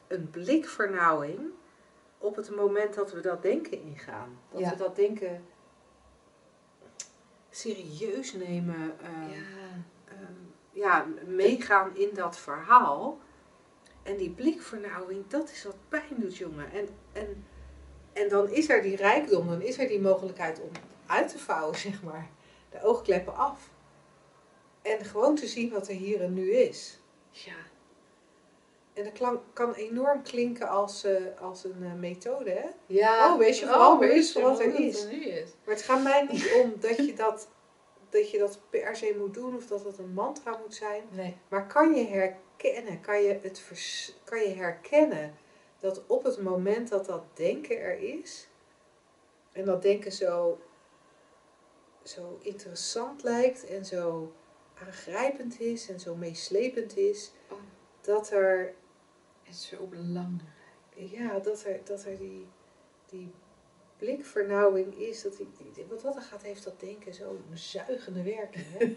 een 0.08 0.30
blikvernauwing 0.30 1.40
op 2.18 2.36
het 2.36 2.56
moment 2.56 2.94
dat 2.94 3.12
we 3.12 3.22
dat 3.22 3.42
denken 3.42 3.82
ingaan. 3.82 4.38
Dat 4.52 4.60
Ja. 4.62 4.70
we 4.70 4.76
dat 4.76 4.96
denken 4.96 5.44
serieus 7.50 8.34
nemen. 8.34 8.94
ehm, 9.02 9.32
Ja. 9.32 9.38
Ja, 10.78 11.06
meegaan 11.26 11.96
in 11.96 12.10
dat 12.14 12.38
verhaal. 12.38 13.20
En 14.04 14.18
die 14.18 14.30
blikvernauwing, 14.30 15.28
dat 15.28 15.52
is 15.52 15.64
wat 15.64 15.76
pijn 15.90 16.16
doet, 16.18 16.38
jongen. 16.38 16.72
En, 16.72 16.88
en, 17.12 17.46
en 18.14 18.30
dan 18.30 18.50
is 18.50 18.70
er 18.70 18.82
die 18.82 18.96
rijkdom, 18.96 19.48
dan 19.48 19.62
is 19.62 19.78
er 19.78 19.88
die 19.88 20.02
mogelijkheid 20.02 20.62
om 20.62 20.70
uit 21.06 21.30
te 21.30 21.40
vouwen, 21.40 21.78
zeg 21.88 22.04
maar. 22.04 22.30
De 22.70 22.82
oogkleppen 22.84 23.36
af. 23.36 23.70
En 24.82 25.06
gewoon 25.06 25.36
te 25.36 25.48
zien 25.48 25.72
wat 25.72 25.88
er 25.88 25.96
hier 25.96 26.22
en 26.22 26.34
nu 26.34 26.52
is. 26.52 27.00
ja. 27.32 27.56
En 28.94 29.04
dat 29.04 29.14
klank, 29.14 29.42
kan 29.54 29.74
enorm 29.74 30.24
klinken 30.24 30.68
als, 30.70 31.04
eh, 31.04 31.42
als 31.42 31.64
een 31.64 31.84
eh, 31.84 31.94
methode, 31.94 32.50
hè? 32.50 32.66
Ja. 32.86 33.34
Oh, 33.34 33.40
wees 33.40 33.60
je 33.60 33.66
vooral 33.66 33.98
bewust 33.98 34.32
van 34.32 34.42
wat 34.42 34.60
er 34.60 34.80
is. 34.80 35.06
nu 35.06 35.26
is. 35.26 35.50
Maar 35.66 35.76
het 35.76 35.84
gaat 35.84 36.04
mij 36.04 36.28
niet 36.32 36.62
om 36.64 36.74
dat 36.80 36.96
je 36.96 37.14
dat, 37.14 37.48
dat 38.10 38.32
je 38.32 38.38
dat 38.38 38.60
per 38.70 38.96
se 38.96 39.16
moet 39.18 39.34
doen 39.34 39.56
of 39.56 39.68
dat 39.68 39.84
het 39.84 39.98
een 39.98 40.14
mantra 40.14 40.58
moet 40.58 40.76
zijn. 40.76 41.04
Nee. 41.12 41.38
Maar 41.50 41.68
kan 41.68 41.94
je 41.94 42.06
herkennen, 42.08 43.02
kan 43.02 43.22
je, 43.24 43.40
het 43.42 43.60
vers, 43.60 44.16
kan 44.24 44.40
je 44.40 44.54
herkennen 44.56 45.36
dat 45.80 46.08
op 46.08 46.24
het 46.24 46.42
moment 46.42 46.90
dat 46.90 47.06
dat 47.06 47.24
denken 47.34 47.80
er 47.80 48.00
is, 48.00 48.48
en 49.52 49.66
dat 49.66 49.82
denken 49.82 50.12
zo, 50.12 50.60
zo 52.04 52.38
interessant 52.42 53.24
lijkt 53.24 53.66
en 53.66 53.86
zo 53.86 54.32
aangrijpend 54.74 55.60
is 55.60 55.90
en 55.90 56.00
zo 56.00 56.16
meeslepend 56.16 56.98
is, 56.98 57.32
Oh. 57.50 57.58
dat 58.02 58.32
er, 58.32 58.74
Het 59.44 59.56
is 59.56 59.68
zo 59.68 59.86
belangrijk. 59.86 60.50
ja, 60.96 61.40
dat 61.40 61.64
er, 61.64 61.80
dat 61.84 62.04
er 62.04 62.18
die, 62.18 62.48
die 63.06 63.32
blikvernauwing 63.98 64.98
is, 64.98 65.22
dat 65.22 65.38
die, 65.38 65.86
wat 65.90 66.02
dat 66.02 66.16
er 66.16 66.22
gaat, 66.22 66.42
heeft 66.42 66.64
dat 66.64 66.80
denken 66.80 67.14
zo'n 67.14 67.44
zuigende 67.54 68.24
werking. 68.24 68.66
Hè? 68.78 68.96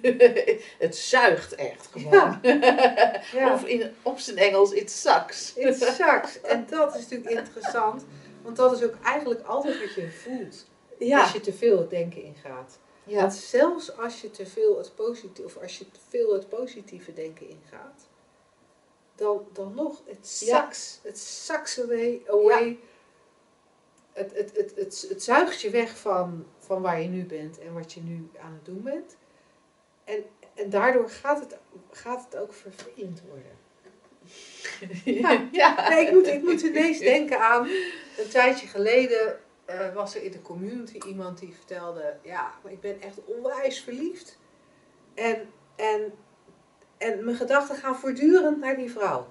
het 0.86 0.96
zuigt 0.96 1.54
echt 1.54 1.86
gewoon. 1.86 2.38
Ja. 3.32 3.52
Of 3.52 3.64
in, 3.64 3.92
op 4.02 4.18
zijn 4.18 4.36
Engels, 4.36 4.72
it 4.72 4.90
sucks. 4.90 5.54
It 5.54 5.76
sucks. 5.98 6.40
En 6.40 6.66
dat 6.70 6.94
is 6.94 7.08
natuurlijk 7.08 7.38
interessant, 7.38 8.04
want 8.42 8.56
dat 8.56 8.72
is 8.72 8.82
ook 8.82 8.94
eigenlijk 9.02 9.46
altijd 9.46 9.80
wat 9.80 9.94
je 9.94 10.10
voelt 10.10 10.66
als 11.08 11.32
je 11.32 11.40
te 11.40 11.52
veel 11.52 11.78
het 11.78 11.90
denken 11.90 12.22
ingaat. 12.22 12.78
ja. 13.04 13.20
Want 13.20 13.34
zelfs 13.34 13.96
als 13.96 14.20
je 14.20 14.30
te 14.30 14.46
veel 14.46 14.78
het 14.78 14.94
positieve, 14.94 15.42
of 15.44 15.62
als 15.62 15.78
je 15.78 15.90
te 15.90 16.00
veel 16.08 16.32
het 16.32 16.48
positieve 16.48 17.12
denken 17.12 17.48
ingaat, 17.48 18.08
dan, 19.14 19.46
dan 19.52 19.74
nog, 19.74 20.02
het 20.06 20.28
sucks. 20.28 20.98
Het 21.02 21.18
sucks 21.18 21.80
away. 21.80 22.22
away. 22.28 22.78
Het, 24.12 24.36
het, 24.36 24.56
het, 24.56 24.72
het, 24.76 25.06
het 25.08 25.22
zuigt 25.22 25.60
je 25.60 25.70
weg 25.70 25.98
van, 25.98 26.46
van 26.58 26.82
waar 26.82 27.00
je 27.00 27.08
nu 27.08 27.24
bent 27.24 27.58
en 27.58 27.72
wat 27.72 27.92
je 27.92 28.00
nu 28.00 28.30
aan 28.40 28.52
het 28.52 28.64
doen 28.64 28.82
bent. 28.82 29.16
En, 30.04 30.24
en 30.54 30.70
daardoor 30.70 31.10
gaat 31.10 31.40
het, 31.40 31.56
gaat 31.90 32.24
het 32.24 32.36
ook 32.36 32.52
vervelend 32.52 33.22
worden. 33.28 33.58
ja. 35.20 35.48
ja. 35.52 35.88
Nee, 35.88 36.06
ik 36.06 36.12
moet, 36.12 36.26
ik 36.26 36.42
moet 36.42 36.60
ineens 36.60 36.98
denken 36.98 37.40
aan 37.40 37.68
een 38.18 38.28
tijdje 38.30 38.66
geleden. 38.66 39.38
eh, 39.64 39.94
was 39.94 40.14
er 40.14 40.22
in 40.22 40.30
de 40.32 40.42
community 40.42 40.98
iemand 41.06 41.38
die 41.38 41.54
vertelde, 41.54 42.16
ja, 42.22 42.54
maar 42.62 42.72
ik 42.72 42.80
ben 42.80 43.00
echt 43.00 43.24
onwijs 43.24 43.80
verliefd. 43.80 44.38
En, 45.14 45.50
en, 45.76 46.12
en 46.98 47.24
mijn 47.24 47.36
gedachten 47.36 47.76
gaan 47.76 47.96
voortdurend 47.96 48.58
naar 48.58 48.76
die 48.76 48.90
vrouw. 48.90 49.28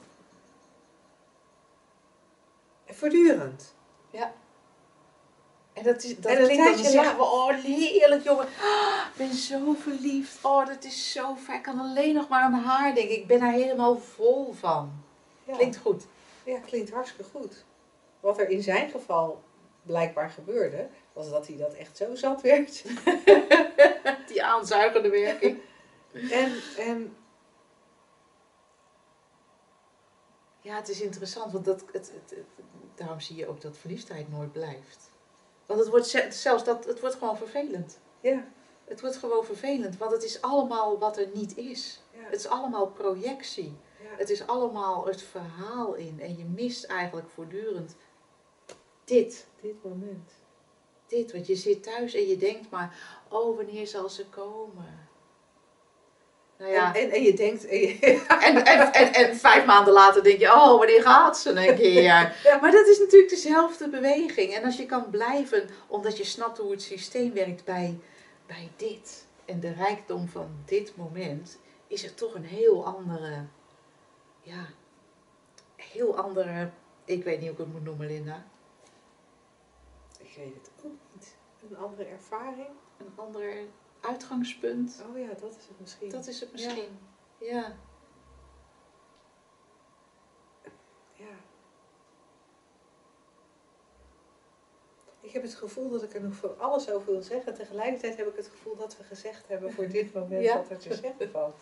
Voortdurend. 2.85 3.75
En 5.79 5.85
dat, 5.85 6.03
is, 6.03 6.15
dat 6.19 6.31
En 6.31 6.37
dan, 6.37 6.47
dan 6.47 6.57
tijdje 6.57 6.89
zeggen 6.89 7.17
we, 7.17 7.23
oh 7.23 7.53
heerlijk 7.53 8.23
jongen, 8.23 8.45
ik 9.11 9.13
ben 9.17 9.33
zo 9.33 9.73
verliefd, 9.79 10.37
oh 10.45 10.65
dat 10.65 10.83
is 10.83 11.11
zo 11.11 11.35
fijn, 11.35 11.57
ik 11.57 11.63
kan 11.63 11.79
alleen 11.79 12.13
nog 12.13 12.27
maar 12.29 12.41
aan 12.41 12.53
haar 12.53 12.95
denken, 12.95 13.15
ik 13.15 13.27
ben 13.27 13.39
daar 13.39 13.51
helemaal 13.51 13.97
vol 13.97 14.53
van. 14.53 14.91
Ja. 15.43 15.55
Klinkt 15.55 15.77
goed. 15.77 16.05
Ja, 16.43 16.59
klinkt 16.59 16.91
hartstikke 16.91 17.31
goed. 17.31 17.63
Wat 18.19 18.39
er 18.39 18.49
in 18.49 18.63
zijn 18.63 18.89
geval 18.89 19.43
blijkbaar 19.81 20.29
gebeurde, 20.29 20.87
was 21.13 21.29
dat 21.29 21.47
hij 21.47 21.57
dat 21.57 21.73
echt 21.73 21.97
zo 21.97 22.15
zat 22.15 22.41
werd. 22.41 22.83
Die 24.27 24.43
aanzuigende 24.43 25.09
werking. 25.09 25.57
En, 26.31 26.51
en 26.77 27.15
Ja, 30.61 30.75
het 30.75 30.89
is 30.89 31.01
interessant, 31.01 31.51
want 31.51 31.65
dat, 31.65 31.83
het, 31.91 32.11
het, 32.13 32.29
het- 32.29 32.45
daarom 32.95 33.19
zie 33.19 33.35
je 33.35 33.47
ook 33.47 33.61
dat 33.61 33.77
verliefdheid 33.77 34.29
nooit 34.31 34.51
blijft. 34.51 35.08
Want 35.69 35.81
het 35.81 35.89
wordt 35.89 36.07
ze- 36.07 36.27
zelfs 36.29 36.63
dat, 36.63 36.85
het 36.85 36.99
wordt 36.99 37.15
gewoon 37.15 37.37
vervelend. 37.37 37.99
ja, 38.21 38.47
Het 38.85 39.01
wordt 39.01 39.15
gewoon 39.17 39.45
vervelend, 39.45 39.97
want 39.97 40.11
het 40.11 40.23
is 40.23 40.41
allemaal 40.41 40.99
wat 40.99 41.17
er 41.17 41.27
niet 41.33 41.57
is. 41.57 42.01
ja, 42.11 42.23
Het 42.23 42.39
is 42.39 42.47
allemaal 42.47 42.87
projectie. 42.87 43.77
ja. 44.01 44.09
Het 44.17 44.29
is 44.29 44.47
allemaal 44.47 45.05
het 45.05 45.21
verhaal 45.21 45.93
in. 45.93 46.19
En 46.21 46.37
je 46.37 46.45
mist 46.45 46.83
eigenlijk 46.85 47.29
voortdurend 47.29 47.95
dit. 49.03 49.47
dit 49.61 49.83
moment. 49.83 50.31
Dit, 51.07 51.31
want 51.31 51.47
je 51.47 51.55
zit 51.55 51.83
thuis 51.83 52.13
en 52.13 52.27
je 52.27 52.37
denkt 52.37 52.69
maar, 52.69 53.19
oh, 53.29 53.55
wanneer 53.55 53.87
zal 53.87 54.09
ze 54.09 54.25
komen? 54.25 55.08
Nou 56.59 56.71
ja, 56.71 56.95
En, 56.95 57.01
en, 57.01 57.11
en 57.11 57.23
je 57.23 57.33
denkt, 57.33 57.65
en 57.67 57.77
je- 57.79 57.99
en, 58.47 58.65
en, 58.65 58.93
en, 58.93 59.13
en 59.13 59.35
vijf 59.37 59.65
maanden 59.65 59.93
later 59.93 60.23
denk 60.23 60.39
je, 60.39 60.47
oh, 60.53 60.77
wanneer 60.77 61.01
gaat 61.01 61.37
ze 61.39 61.49
een 61.49 61.75
keer? 61.75 62.01
Ja. 62.11 62.33
Maar 62.61 62.71
dat 62.71 62.87
is 62.87 62.99
natuurlijk 62.99 63.29
dezelfde 63.29 63.89
beweging. 63.89 64.53
En 64.53 64.63
als 64.63 64.77
je 64.77 64.85
kan 64.85 65.09
blijven, 65.09 65.69
omdat 65.87 66.17
je 66.17 66.23
snapt 66.23 66.57
hoe 66.57 66.71
het 66.71 66.81
systeem 66.81 67.33
werkt 67.33 67.63
bij, 67.65 67.99
bij 68.45 68.69
dit 68.75 69.25
en 69.45 69.59
de 69.59 69.73
rijkdom 69.73 70.27
van 70.27 70.49
dit 70.65 70.95
moment, 70.95 71.57
is 71.87 72.03
er 72.03 72.13
toch 72.13 72.33
een 72.33 72.45
heel 72.45 72.85
andere, 72.85 73.45
ja, 74.41 74.65
heel 75.75 76.17
andere, 76.17 76.69
ik 77.05 77.23
weet 77.23 77.39
niet 77.39 77.49
hoe 77.49 77.57
ik 77.57 77.63
het 77.65 77.73
moet 77.73 77.83
noemen, 77.83 78.07
Linda. 78.07 78.43
ik 80.19 80.33
weet 80.37 80.53
het 80.55 80.71
ook 80.85 80.91
niet. 81.13 81.35
Een 81.69 81.77
andere 81.77 82.03
ervaring? 82.09 82.67
Een 82.97 83.13
ander 83.15 83.53
uitgangspunt. 84.01 85.03
Oh 85.09 85.17
ja, 85.17 85.27
dat 85.27 85.55
is 85.57 85.67
het 85.67 85.79
misschien. 85.79 86.09
Dat 86.09 86.27
is 86.27 86.39
het 86.39 86.51
misschien. 86.51 86.99
Ja. 87.39 87.75
Ja. 91.13 91.25
Ik 95.21 95.31
heb 95.31 95.43
het 95.43 95.55
gevoel 95.55 95.89
dat 95.89 96.03
ik 96.03 96.13
er 96.13 96.21
nog 96.21 96.33
voor 96.35 96.53
alles 96.57 96.89
over 96.91 97.11
wil 97.11 97.21
zeggen. 97.21 97.53
Tegelijkertijd 97.53 98.17
heb 98.17 98.27
ik 98.27 98.35
het 98.35 98.47
gevoel 98.47 98.75
dat 98.75 98.97
we 98.97 99.03
gezegd 99.03 99.47
hebben 99.47 99.71
voor 99.73 99.87
dit 99.87 100.13
moment 100.13 100.43
Ja. 100.49 100.55
wat 100.55 100.69
er 100.69 100.77
te 100.77 100.95
zeggen 100.95 101.31
valt. 101.31 101.55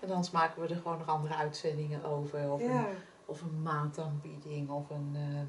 En 0.00 0.08
anders 0.10 0.30
maken 0.30 0.62
we 0.62 0.68
er 0.68 0.76
gewoon 0.80 0.98
nog 0.98 1.08
andere 1.08 1.34
uitzendingen 1.34 2.04
over. 2.04 2.52
Of, 2.52 2.60
Ja, 2.60 2.88
een, 2.88 2.96
of 3.24 3.40
een 3.42 3.62
maandaanbieding. 3.62 4.70
Of 4.70 4.90
een... 4.90 5.12
eh, 5.14 5.40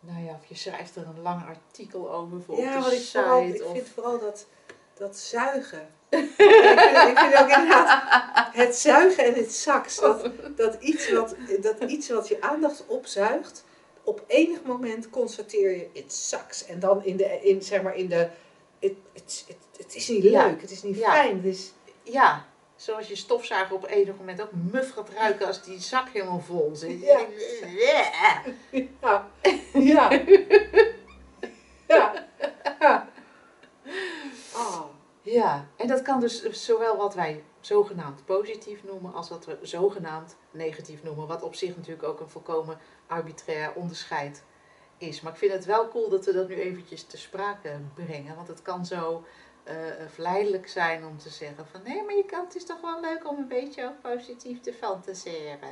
nou 0.00 0.24
ja, 0.24 0.34
of 0.34 0.46
je 0.46 0.54
schrijft 0.54 0.96
er 0.96 1.06
een 1.06 1.20
lang 1.22 1.46
artikel 1.46 2.10
over 2.12 2.42
voor 2.42 2.58
ja 2.58 2.78
op 2.78 2.84
de 2.84 2.96
ik, 2.96 3.00
site. 3.02 3.18
vooral, 3.18 3.42
ik 3.42 3.64
of, 3.64 3.72
vind 3.72 3.88
vooral 3.88 4.18
dat, 4.20 4.46
dat 4.98 5.16
zuigen. 5.18 5.88
ik, 6.08 6.18
vind, 6.36 7.08
ik 7.08 7.18
vind 7.18 7.34
ook 7.34 7.48
inderdaad 7.48 8.02
het 8.52 8.76
zuigen 8.76 9.24
en 9.24 9.34
het 9.34 9.52
saks. 9.52 10.00
Dat, 10.00 10.30
dat, 10.56 10.76
iets 10.80 11.12
wat, 11.12 11.34
dat 11.60 11.90
iets 11.90 12.08
wat 12.08 12.28
je 12.28 12.40
aandacht 12.40 12.86
opzuigt, 12.86 13.64
op 14.02 14.24
enig 14.26 14.62
moment 14.62 15.10
constateer 15.10 15.70
je, 15.70 15.88
het 16.00 16.12
sucks. 16.12 16.66
En 16.66 16.80
dan 16.80 17.04
in 17.04 17.16
de, 17.16 17.40
in, 17.42 17.62
zeg 17.62 17.82
maar 17.82 17.96
in 17.96 18.08
de, 18.08 18.28
het, 18.80 19.94
is 19.94 20.08
niet 20.08 20.22
leuk, 20.22 20.32
Ja. 20.32 20.56
het 20.60 20.70
is 20.70 20.82
niet 20.82 20.96
Ja. 20.98 21.12
fijn. 21.12 21.36
Het 21.36 21.44
is, 21.54 21.72
Ja, 22.02 22.44
zoals 22.76 23.08
je 23.08 23.16
stofzuiger 23.16 23.74
op 23.76 23.86
enig 23.86 24.16
moment 24.18 24.40
ook 24.42 24.50
muf 24.72 24.90
gaat 24.92 25.08
ruiken 25.10 25.46
als 25.46 25.62
die 25.62 25.80
zak 25.80 26.08
helemaal 26.12 26.40
vol 26.46 26.70
zit. 26.74 27.00
Ja, 27.00 27.26
ja, 29.72 30.10
ja. 31.88 33.08
Oh, 34.54 34.80
Ja, 35.36 35.66
en 35.76 35.86
dat 35.86 36.02
kan 36.02 36.20
dus 36.20 36.42
zowel 36.42 36.96
wat 36.96 37.14
wij 37.14 37.44
zogenaamd 37.60 38.24
positief 38.24 38.84
noemen 38.84 39.14
als 39.14 39.28
wat 39.28 39.44
we 39.44 39.58
zogenaamd 39.62 40.36
negatief 40.50 41.02
noemen. 41.02 41.26
Wat 41.26 41.42
op 41.42 41.54
zich 41.54 41.76
natuurlijk 41.76 42.08
ook 42.08 42.20
een 42.20 42.28
volkomen 42.28 42.78
arbitrair 43.06 43.72
onderscheid 43.74 44.42
is. 44.98 45.20
Maar 45.20 45.32
ik 45.32 45.38
vind 45.38 45.52
het 45.52 45.64
wel 45.64 45.88
cool 45.88 46.08
dat 46.08 46.24
we 46.24 46.32
dat 46.32 46.48
nu 46.48 46.54
eventjes 46.54 47.02
te 47.02 47.18
sprake 47.18 47.78
brengen. 47.94 48.36
Want 48.36 48.48
het 48.48 48.62
kan 48.62 48.86
zo 48.86 49.24
eh, 49.64 49.76
verleidelijk 50.08 50.68
zijn 50.68 51.04
om 51.04 51.18
te 51.18 51.30
zeggen 51.30 51.66
van 51.66 51.80
nee, 51.84 52.02
maar 52.04 52.16
je 52.16 52.24
kan, 52.24 52.44
het 52.44 52.56
is 52.56 52.64
toch 52.64 52.80
wel 52.80 53.00
leuk 53.00 53.28
om 53.30 53.38
een 53.38 53.48
beetje 53.48 53.84
ook 53.84 54.00
positief 54.00 54.60
te 54.60 54.72
fantaseren. 54.72 55.68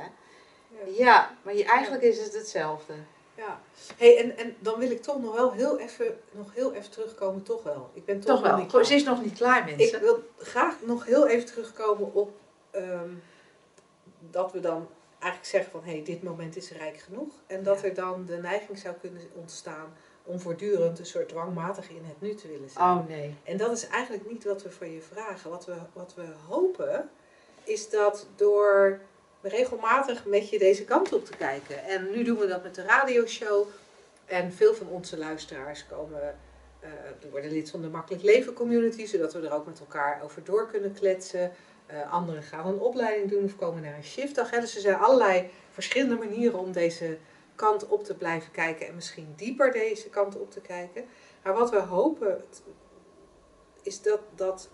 ja. 0.69 0.79
Ja, 0.97 1.37
maar 1.41 1.55
je, 1.55 1.65
eigenlijk 1.65 2.03
is 2.03 2.23
het 2.23 2.33
hetzelfde. 2.33 2.93
Ja, 3.37 3.61
hey, 3.97 4.17
en, 4.17 4.37
en 4.37 4.55
dan 4.59 4.79
wil 4.79 4.91
ik 4.91 5.01
toch 5.01 5.21
nog 5.21 5.35
wel 5.35 5.51
heel 5.51 5.79
even, 5.79 6.17
nog 6.31 6.53
heel 6.53 6.73
even 6.73 6.91
terugkomen, 6.91 7.43
toch 7.43 7.63
wel. 7.63 7.89
Ik 7.93 8.05
ben 8.05 8.19
toch, 8.19 8.35
Toch 8.35 8.47
wel. 8.47 8.57
niet 8.57 8.67
klaar. 8.71 8.85
Ze 8.85 8.93
is 8.95 9.03
nog 9.03 9.23
niet 9.23 9.33
klaar, 9.37 9.69
Ik 9.69 9.77
mensen. 9.77 9.99
wil 10.01 10.23
graag 10.37 10.75
nog 10.85 11.05
heel 11.05 11.27
even 11.27 11.45
terugkomen 11.45 12.13
op 12.13 12.31
ehm, 12.71 13.09
dat 14.19 14.51
we 14.51 14.59
dan 14.59 14.87
eigenlijk 15.19 15.45
zeggen 15.45 15.71
van 15.71 15.83
hé, 15.83 15.91
hey, 15.91 16.03
dit 16.03 16.23
moment 16.23 16.55
is 16.55 16.71
rijk 16.71 16.97
genoeg. 16.97 17.33
En 17.47 17.63
dat 17.63 17.81
Ja. 17.81 17.87
er 17.87 17.93
dan 17.93 18.25
de 18.25 18.37
neiging 18.37 18.77
zou 18.77 18.95
kunnen 19.01 19.21
ontstaan 19.33 19.93
om 20.23 20.39
voortdurend 20.39 20.99
een 20.99 21.05
soort 21.05 21.29
dwangmatig 21.29 21.89
in 21.89 22.03
het 22.05 22.21
nu 22.21 22.35
te 22.35 22.47
willen 22.47 22.69
zijn. 22.69 22.97
Oh 22.97 23.07
nee. 23.07 23.35
En 23.43 23.57
dat 23.57 23.71
is 23.71 23.87
eigenlijk 23.87 24.29
niet 24.31 24.43
wat 24.43 24.63
we 24.63 24.71
van 24.71 24.91
je 24.91 25.01
vragen. 25.01 25.49
Wat 25.49 25.65
we, 25.65 25.75
wat 25.93 26.13
we 26.15 26.23
hopen 26.47 27.09
is 27.63 27.89
dat 27.89 28.27
door 28.35 28.99
regelmatig 29.49 30.25
met 30.25 30.49
je 30.49 30.59
deze 30.59 30.83
kant 30.83 31.13
op 31.13 31.25
te 31.25 31.37
kijken. 31.37 31.83
En 31.83 32.11
nu 32.11 32.23
doen 32.23 32.37
we 32.37 32.47
dat 32.47 32.63
met 32.63 32.75
de 32.75 32.83
radioshow. 32.83 33.67
En 34.25 34.53
veel 34.53 34.73
van 34.73 34.87
onze 34.87 35.17
luisteraars 35.17 35.85
komen, 35.87 36.37
die 37.19 37.29
worden 37.29 37.51
lid 37.51 37.69
van 37.69 37.81
de 37.81 37.87
Makkelijk 37.87 38.23
Leven 38.23 38.53
Community, 38.53 39.05
zodat 39.05 39.33
we 39.33 39.47
er 39.47 39.53
ook 39.53 39.65
met 39.65 39.79
elkaar 39.79 40.21
over 40.23 40.43
door 40.43 40.67
kunnen 40.67 40.93
kletsen. 40.93 41.51
Eh, 41.85 42.11
anderen 42.11 42.43
gaan 42.43 42.67
een 42.67 42.79
opleiding 42.79 43.29
doen 43.29 43.43
of 43.43 43.55
komen 43.55 43.81
naar 43.81 43.95
een 43.95 44.03
shiftdag. 44.03 44.49
Dus 44.49 44.75
er 44.75 44.81
zijn 44.81 44.97
allerlei 44.97 45.49
verschillende 45.71 46.15
manieren 46.15 46.59
om 46.59 46.71
deze 46.71 47.17
kant 47.55 47.87
op 47.87 48.03
te 48.03 48.15
blijven 48.15 48.51
kijken 48.51 48.87
en 48.87 48.95
misschien 48.95 49.33
dieper 49.35 49.71
deze 49.71 50.09
kant 50.09 50.37
op 50.37 50.51
te 50.51 50.61
kijken. 50.61 51.05
Maar 51.43 51.53
wat 51.53 51.69
we 51.69 51.79
hopen 51.79 52.43
is 53.81 54.01
dat, 54.01 54.19
dat 54.35 54.69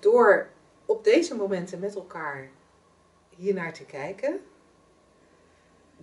door 0.00 0.48
op 0.86 1.04
deze 1.04 1.34
momenten 1.34 1.78
met 1.78 1.94
elkaar 1.94 2.50
hiernaar 3.40 3.72
te 3.72 3.84
kijken, 3.84 4.40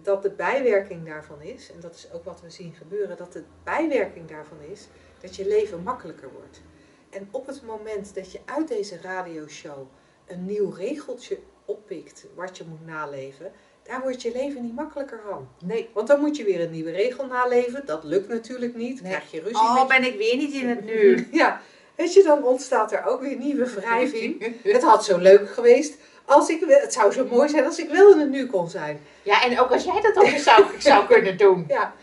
dat 0.02 0.22
de 0.22 0.30
bijwerking 0.32 1.06
daarvan 1.06 1.42
is, 1.42 1.72
en 1.72 1.80
dat 1.80 1.96
is 1.96 2.08
ook 2.14 2.24
wat 2.24 2.42
we 2.42 2.50
zien 2.50 2.74
gebeuren, 2.74 3.18
dat 3.18 3.34
de 3.34 3.44
bijwerking 3.64 4.28
daarvan 4.28 4.58
is 4.72 4.88
dat 5.22 5.36
je 5.36 5.48
leven 5.48 5.84
makkelijker 5.84 6.30
wordt. 6.32 6.62
En 7.10 7.28
op 7.32 7.48
het 7.48 7.64
moment 7.64 8.16
dat 8.16 8.32
je 8.32 8.40
uit 8.46 8.68
deze 8.68 9.02
radioshow 9.02 9.88
een 10.26 10.46
nieuw 10.46 10.70
regeltje 10.70 11.40
oppikt 11.66 12.26
wat 12.36 12.58
je 12.58 12.64
moet 12.70 12.86
naleven, 12.86 13.52
daar 13.84 14.02
wordt 14.02 14.22
je 14.22 14.32
leven 14.32 14.62
niet 14.64 14.76
makkelijker 14.76 15.20
van. 15.30 15.48
Nee. 15.64 15.90
Want 15.94 16.08
dan 16.08 16.20
moet 16.20 16.38
je 16.38 16.44
weer 16.44 16.62
een 16.62 16.72
nieuwe 16.72 16.92
regel 16.92 17.26
naleven. 17.26 17.86
Dat 17.86 18.04
lukt 18.04 18.28
natuurlijk 18.28 18.76
niet. 18.76 18.96
Dan 18.96 19.04
Nee. 19.08 19.16
krijg 19.16 19.32
je 19.32 19.42
ruzie 19.42 19.56
Oh, 19.58 19.76
met 19.80 19.88
ben 19.88 20.04
ik 20.04 20.18
weer 20.18 20.36
niet 20.36 20.54
in 20.54 20.70
het 20.70 20.86
nu. 20.86 21.28
ja, 21.32 21.62
weet 21.98 22.14
je, 22.14 22.24
dan 22.24 22.44
ontstaat 22.44 22.92
er 22.92 23.06
ook 23.06 23.22
weer 23.22 23.36
nieuwe 23.36 23.70
wrijving. 23.74 24.56
het 24.64 24.84
had 24.84 25.06
zo 25.06 25.18
leuk 25.18 25.50
geweest 25.50 25.98
als 26.26 26.50
ik 26.50 26.64
het 26.68 26.94
zou 26.94 27.12
zo 27.12 27.26
mooi 27.26 27.50
zijn 27.50 27.66
als 27.66 27.80
ik 27.80 27.90
wel 27.90 28.12
in 28.12 28.20
het 28.20 28.30
nu 28.30 28.46
kon 28.46 28.70
zijn. 28.70 29.02
Ja, 29.24 29.44
en 29.44 29.60
ook 29.60 29.72
als 29.72 29.84
jij 29.84 30.02
dat 30.02 30.18
ook 30.18 30.24
eens 30.24 30.44
zou, 30.44 30.66
zou 30.80 31.06
kunnen 31.06 31.38
doen. 31.38 31.66
Ja, 31.68 31.94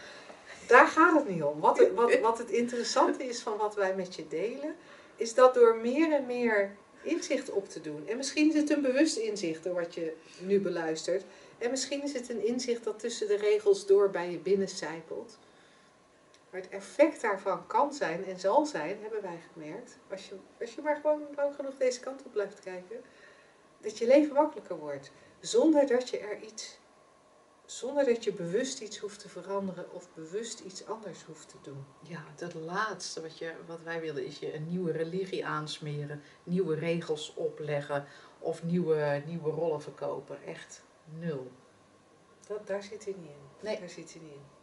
daar 0.66 0.86
gaat 0.86 1.14
het 1.14 1.28
niet 1.28 1.42
om. 1.42 1.60
Wat 1.60 1.78
het, 1.78 1.94
wat, 1.94 2.18
wat 2.20 2.38
het 2.38 2.50
interessante 2.50 3.24
is 3.24 3.40
van 3.40 3.56
wat 3.56 3.74
wij 3.74 3.94
met 3.94 4.14
je 4.14 4.28
delen, 4.28 4.74
is 5.16 5.34
dat 5.34 5.54
door 5.54 5.76
meer 5.76 6.12
en 6.12 6.26
meer 6.26 6.76
inzicht 7.02 7.50
op 7.50 7.68
te 7.68 7.80
doen. 7.80 8.08
En 8.08 8.16
misschien 8.16 8.48
is 8.48 8.54
het 8.54 8.70
een 8.70 8.82
bewust 8.82 9.16
inzicht 9.16 9.64
door 9.64 9.74
wat 9.74 9.94
je 9.94 10.12
nu 10.38 10.60
beluistert. 10.60 11.24
En 11.58 11.70
misschien 11.70 12.02
is 12.02 12.12
het 12.12 12.30
een 12.30 12.46
inzicht 12.46 12.84
dat 12.84 12.98
tussen 12.98 13.28
de 13.28 13.36
regels 13.36 13.86
door 13.86 14.10
bij 14.10 14.30
je 14.30 14.38
binnen 14.38 14.68
sijpelt. 14.68 15.38
Maar 16.54 16.62
het 16.62 16.72
effect 16.72 17.20
daarvan 17.20 17.66
kan 17.66 17.92
zijn 17.92 18.24
en 18.24 18.40
zal 18.40 18.66
zijn, 18.66 18.98
hebben 19.00 19.22
wij 19.22 19.40
gemerkt, 19.52 19.98
als 20.10 20.28
je, 20.28 20.34
als 20.60 20.74
je 20.74 20.82
maar 20.82 20.96
gewoon 20.96 21.22
lang 21.36 21.54
genoeg 21.54 21.76
deze 21.76 22.00
kant 22.00 22.22
op 22.24 22.32
blijft 22.32 22.60
kijken, 22.60 23.00
dat 23.80 23.98
je 23.98 24.06
leven 24.06 24.34
makkelijker 24.34 24.78
wordt. 24.78 25.10
Zonder 25.40 25.86
dat 25.86 26.08
je 26.08 26.18
er 26.18 26.40
iets 26.40 26.78
Zonder 27.64 28.04
dat 28.04 28.24
je 28.24 28.32
bewust 28.32 28.80
iets 28.80 28.98
hoeft 28.98 29.18
te 29.20 29.28
veranderen 29.28 29.92
of 29.92 30.08
bewust 30.14 30.60
iets 30.60 30.86
anders 30.86 31.24
hoeft 31.24 31.48
te 31.48 31.56
doen. 31.62 31.84
Ja, 32.00 32.24
het 32.36 32.54
laatste 32.54 33.22
wat, 33.22 33.38
je, 33.38 33.54
wat 33.66 33.82
wij 33.82 34.00
willen 34.00 34.26
is 34.26 34.38
je 34.38 34.54
een 34.54 34.68
nieuwe 34.68 34.92
religie 34.92 35.46
aansmeren, 35.46 36.22
nieuwe 36.42 36.74
regels 36.74 37.34
opleggen 37.34 38.06
of 38.38 38.62
nieuwe, 38.62 39.22
nieuwe 39.26 39.50
rollen 39.50 39.82
verkopen. 39.82 40.42
Echt 40.42 40.82
nul. 41.18 41.50
Dat, 42.46 42.66
daar 42.66 42.82
zit 42.82 43.04
hij 43.04 43.14
niet 43.18 43.30
in. 43.30 43.62
Nee. 43.62 43.78
Daar 43.78 43.88
zit 43.88 44.12
hij 44.12 44.22
niet 44.22 44.32
in. 44.32 44.53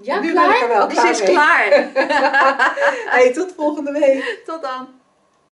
Ja, 0.00 0.20
Nu 0.20 0.32
ben 0.32 0.50
ik 0.50 0.60
er 0.60 0.68
wel 0.68 0.90
Ze 0.90 1.08
is 1.08 1.22
klaar 1.22 1.68
klaar. 1.68 1.88
Hey, 3.14 3.32
tot 3.32 3.52
volgende 3.56 3.92
week. 3.92 4.42
Tot 4.44 4.62
dan. 4.62 4.88